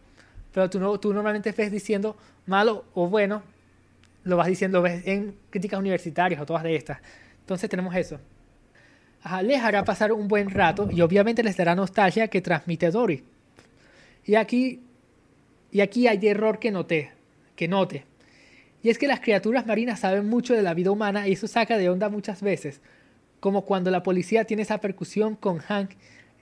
Pero 0.53 0.69
tú, 0.69 0.79
no, 0.79 0.99
tú 0.99 1.13
normalmente 1.13 1.51
ves 1.51 1.71
diciendo 1.71 2.15
malo 2.45 2.85
o 2.93 3.07
bueno, 3.07 3.41
lo 4.23 4.37
vas 4.37 4.47
diciendo, 4.47 4.77
lo 4.77 4.83
ves 4.83 5.05
en 5.07 5.35
críticas 5.49 5.79
universitarias 5.79 6.39
o 6.39 6.45
todas 6.45 6.63
de 6.63 6.75
estas. 6.75 6.99
Entonces 7.39 7.69
tenemos 7.69 7.95
eso. 7.95 8.19
Ajá, 9.23 9.41
les 9.41 9.61
hará 9.61 9.83
pasar 9.83 10.11
un 10.11 10.27
buen 10.27 10.49
rato 10.49 10.89
y 10.91 11.01
obviamente 11.01 11.43
les 11.43 11.57
dará 11.57 11.75
nostalgia 11.75 12.27
que 12.27 12.41
transmite 12.41 12.91
Dory. 12.91 13.23
Y 14.25 14.35
aquí, 14.35 14.81
y 15.73 15.81
aquí 15.81 16.07
hay 16.07 16.19
error 16.27 16.59
que 16.59 16.71
noté, 16.71 17.11
que 17.55 17.67
note. 17.67 18.05
Y 18.83 18.89
es 18.89 18.99
que 18.99 19.07
las 19.07 19.21
criaturas 19.21 19.65
marinas 19.65 20.01
saben 20.01 20.29
mucho 20.29 20.53
de 20.53 20.61
la 20.61 20.75
vida 20.75 20.91
humana 20.91 21.27
y 21.27 21.33
eso 21.33 21.47
saca 21.47 21.77
de 21.79 21.89
onda 21.89 22.09
muchas 22.09 22.43
veces. 22.43 22.79
Como 23.39 23.65
cuando 23.65 23.89
la 23.89 24.03
policía 24.03 24.45
tiene 24.45 24.61
esa 24.61 24.79
percusión 24.79 25.35
con 25.35 25.57
Hank 25.57 25.91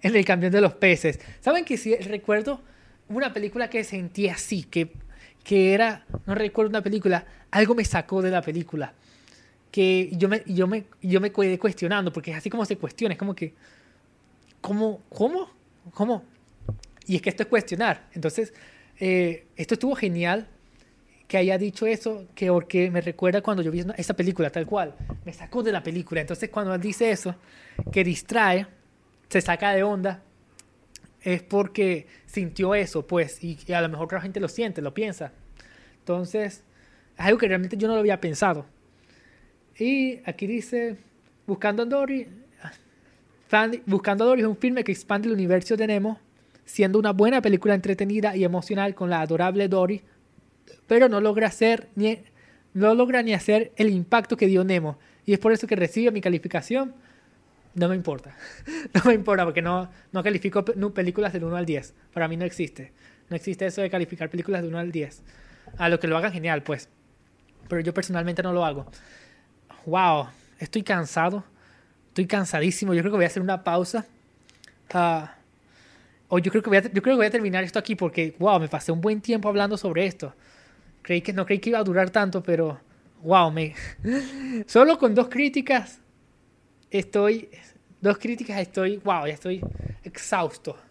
en 0.02 0.15
el 0.15 0.26
camión 0.26 0.52
de 0.52 0.60
los 0.60 0.74
peces. 0.74 1.20
¿Saben 1.39 1.63
que 1.63 1.78
si 1.78 1.96
recuerdo 1.96 2.62
una 3.08 3.32
película 3.32 3.70
que 3.70 3.86
sentí 3.86 4.28
así, 4.28 4.63
que, 4.63 4.91
que 5.46 5.74
era, 5.74 6.06
no 6.26 6.36
recuerdo 6.36 6.70
una 6.70 6.82
película, 6.82 7.26
algo 7.52 7.74
me 7.74 7.86
sacó 7.86 8.22
de 8.22 8.32
la 8.32 8.41
película. 8.41 8.94
Que 9.72 10.10
yo 10.13 10.28
me, 10.28 10.44
yo 10.46 10.67
me, 10.67 10.84
yo 11.02 11.22
me 11.22 11.32
quedé 11.32 11.58
cuestionando, 11.58 12.12
porque 12.12 12.32
es 12.32 12.38
así 12.38 12.50
como 12.50 12.65
se 12.65 12.76
cuestiona, 12.76 13.13
es 13.13 13.20
como 13.20 13.34
que, 13.34 13.54
¿cómo? 14.60 15.02
¿Cómo? 15.08 15.50
¿Cómo? 15.94 16.26
Y 17.08 17.15
es 17.15 17.22
que 17.22 17.30
esto 17.30 17.44
es 17.44 17.50
cuestionar. 17.50 18.08
Entonces, 18.13 18.54
eh, 19.02 19.48
esto 19.58 19.74
estuvo 19.74 19.96
genial 19.96 20.48
que 21.28 21.38
haya 21.38 21.58
dicho 21.58 21.88
eso, 21.88 22.28
que 22.36 22.48
porque 22.50 22.92
me 22.92 23.02
recuerda 23.02 23.42
cuando 23.42 23.64
yo 23.64 23.72
vi 23.72 23.84
esa 23.98 24.14
película 24.14 24.50
tal 24.52 24.66
cual, 24.68 24.96
me 25.26 25.34
sacó 25.34 25.64
de 25.64 25.72
la 25.72 25.82
película. 25.82 26.22
Entonces 26.22 26.50
cuando 26.50 26.76
él 26.76 26.82
dice 26.82 27.10
eso, 27.10 27.36
que 27.92 28.04
distrae, 28.04 28.68
se 29.28 29.42
saca 29.42 29.72
de 29.72 29.82
onda, 29.82 30.22
es 31.22 31.42
porque 31.42 32.06
sintió 32.26 32.76
eso, 32.76 33.08
pues, 33.08 33.44
y, 33.44 33.58
a 33.74 33.82
lo 33.82 33.90
mejor 33.90 34.06
otra 34.06 34.22
gente 34.22 34.40
lo 34.40 34.48
siente, 34.48 34.82
lo 34.82 34.94
piensa. 34.94 35.32
Entonces, 36.00 36.64
es 37.18 37.26
algo 37.26 37.40
que 37.40 37.48
realmente 37.48 37.78
yo 37.78 37.88
no 37.88 37.94
lo 37.94 38.02
había 38.02 38.20
pensado. 38.20 38.66
Y 39.78 40.20
aquí 40.26 40.48
dice, 40.48 40.98
Buscando 41.48 41.84
a 41.84 41.86
Dory, 41.86 42.28
Fan- 43.48 43.82
Buscando 43.86 44.26
a 44.26 44.28
Dory 44.28 44.42
es 44.42 44.48
un 44.48 44.58
filme 44.58 44.84
que 44.84 44.92
expande 44.92 45.28
el 45.28 45.34
universo 45.34 45.76
de 45.76 45.88
Nemo, 45.88 46.20
siendo 46.65 47.00
una 47.00 47.12
buena 47.12 47.41
película 47.41 47.74
entretenida 47.74 48.36
y 48.36 48.43
emocional 48.43 48.95
con 48.95 49.10
la 49.10 49.21
adorable 49.21 49.67
Dory, 49.67 50.02
pero 50.88 51.10
no 51.10 51.21
logra 51.21 51.47
hacer 51.47 51.89
ni 51.95 52.19
no 52.74 52.95
logra 52.95 53.21
ni 53.21 53.34
hacer 53.34 53.74
el 53.76 53.89
impacto 53.89 54.38
que 54.38 54.47
dio 54.47 54.63
Nemo 54.63 54.97
y 55.26 55.34
es 55.34 55.39
por 55.39 55.52
eso 55.52 55.67
que 55.67 55.76
recibe 55.76 56.12
mi 56.12 56.21
calificación. 56.21 56.93
No 57.74 57.88
me 57.88 57.95
importa. 57.95 58.36
No 58.93 59.02
me 59.06 59.13
importa 59.13 59.45
porque 59.45 59.62
no, 59.62 59.89
no 60.12 60.24
califico 60.24 60.65
películas 60.65 61.34
del 61.34 61.43
1 61.45 61.56
al 61.56 61.65
10. 61.65 61.93
Para 62.13 62.28
mí 62.28 62.36
no 62.38 62.45
existe. 62.45 62.91
No 63.30 63.36
existe 63.36 63.65
eso 63.65 63.82
de 63.82 63.89
calificar 63.89 64.30
películas 64.30 64.62
de 64.62 64.67
1 64.67 64.78
al 64.78 64.91
10. 64.91 65.24
A 65.78 65.88
lo 65.88 66.00
que 66.00 66.08
lo 66.08 66.17
hagan 66.17 66.34
genial, 66.34 66.63
pues. 66.63 66.89
Pero 67.69 67.82
yo 67.82 67.93
personalmente 67.93 68.43
no 68.43 68.52
lo 68.52 68.65
hago. 68.65 68.86
wow, 69.86 70.28
estoy 70.60 70.84
cansado. 70.84 71.43
Estoy 72.10 72.28
cansadísimo. 72.28 72.93
Yo 72.93 73.02
creo 73.02 73.12
que 73.12 73.17
voy 73.17 73.24
a 73.24 73.28
hacer 73.28 73.41
una 73.41 73.63
pausa. 73.63 74.06
Ah, 74.93 75.36
o 76.34 76.39
yo 76.39 76.50
creo, 76.50 76.63
que 76.63 76.70
voy 76.70 76.78
a, 76.78 76.82
yo 76.82 77.02
creo 77.02 77.15
que 77.15 77.17
voy 77.17 77.26
a 77.26 77.30
terminar 77.30 77.62
esto 77.65 77.78
aquí 77.78 77.96
porque, 77.96 78.36
wow, 78.39 78.58
me 78.58 78.70
pasé 78.70 78.94
un 78.94 79.02
buen 79.02 79.20
tiempo 79.20 79.50
hablando 79.50 79.76
sobre 79.76 80.06
esto. 80.06 80.34
Creí 81.02 81.22
que, 81.22 81.34
no 81.34 81.46
creí 81.46 81.60
que 81.60 81.72
iba 81.72 81.80
a 81.80 81.84
durar 81.84 82.10
tanto, 82.10 82.41
pero, 82.41 82.80
wow, 83.22 83.52
me... 83.52 83.76
Solo 84.65 84.98
con 84.98 85.13
dos 85.13 85.28
críticas 85.28 86.00
estoy... 86.89 87.50
Dos 88.00 88.17
críticas 88.17 88.62
estoy, 88.62 88.96
wow, 89.04 89.28
ya 89.28 89.34
estoy 89.34 89.62
exhausto. 90.04 90.78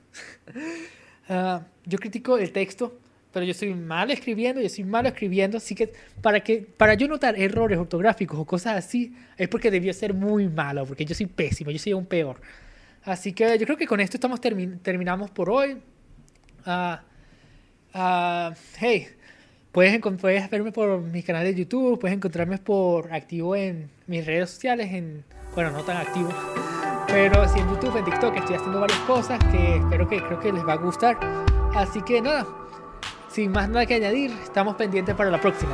Ah, 1.33 1.65
yo 1.87 1.97
critico 1.97 2.39
el 2.39 2.51
texto, 2.51 2.99
pero 3.33 3.47
yo 3.47 3.55
soy 3.55 3.73
malo 3.73 4.13
escribiendo, 4.13 4.61
yo 4.61 4.69
soy 4.69 4.83
malo 4.83 5.07
escribiendo, 5.07 5.59
así 5.59 5.77
que 5.77 5.93
para, 6.21 6.41
que 6.41 6.59
para 6.77 6.95
yo 6.95 7.07
notar 7.07 7.39
errores 7.39 7.79
ortográficos 7.79 8.37
o 8.37 8.45
cosas 8.45 8.85
así, 8.85 9.15
es 9.37 9.47
porque 9.49 9.71
debió 9.71 9.95
ser 9.95 10.13
muy 10.13 10.49
malo, 10.49 10.85
porque 10.85 11.05
yo 11.05 11.15
soy 11.15 11.27
pésimo, 11.27 11.71
yo 11.71 11.79
soy 11.79 11.93
un 11.93 12.05
peor. 12.05 12.41
Así 13.05 13.33
que 13.33 13.59
yo 13.59 13.67
creo 13.67 13.79
que 13.79 13.87
con 13.87 14.01
esto 14.01 14.17
estamos 14.17 14.41
terminamos 14.41 15.31
por 15.31 15.51
hoy. 15.51 15.81
Uh, 16.67 16.97
hey, 18.79 19.09
puedes, 19.73 19.99
puedes 20.21 20.51
verme 20.51 20.73
por 20.73 21.01
mi 21.01 21.23
canal 21.23 21.45
de 21.45 21.55
YouTube, 21.55 21.99
puedes 21.99 22.17
encontrarme 22.17 22.59
por 22.59 23.13
activo 23.13 23.57
en 23.57 23.91
mis 24.07 24.25
redes 24.27 24.51
sociales, 24.51 24.93
en, 24.93 25.25
bueno, 25.55 25.71
no 25.71 25.83
tan 25.83 25.97
activo, 25.97 26.29
pero 27.07 27.49
sí 27.49 27.59
en 27.59 27.69
YouTube, 27.69 27.97
en 27.97 28.05
TikTok, 28.05 28.37
estoy 28.37 28.57
haciendo 28.57 28.81
varias 28.81 29.01
cosas 29.01 29.39
que 29.51 29.77
espero 29.77 30.09
que 30.09 30.23
creo 30.23 30.39
que 30.39 30.53
les 30.53 30.67
va 30.67 30.75
a 30.75 30.77
gustar. 30.77 31.19
Así 31.75 32.03
que 32.03 32.21
nada, 32.21 32.47
sin 33.31 33.51
más 33.51 33.69
nada 33.69 33.87
que 33.87 33.95
añadir, 33.95 34.31
estamos 34.43 34.77
pendientes 34.77 35.15
para 35.15 35.31
la 35.31 35.41
próxima. 35.41 35.73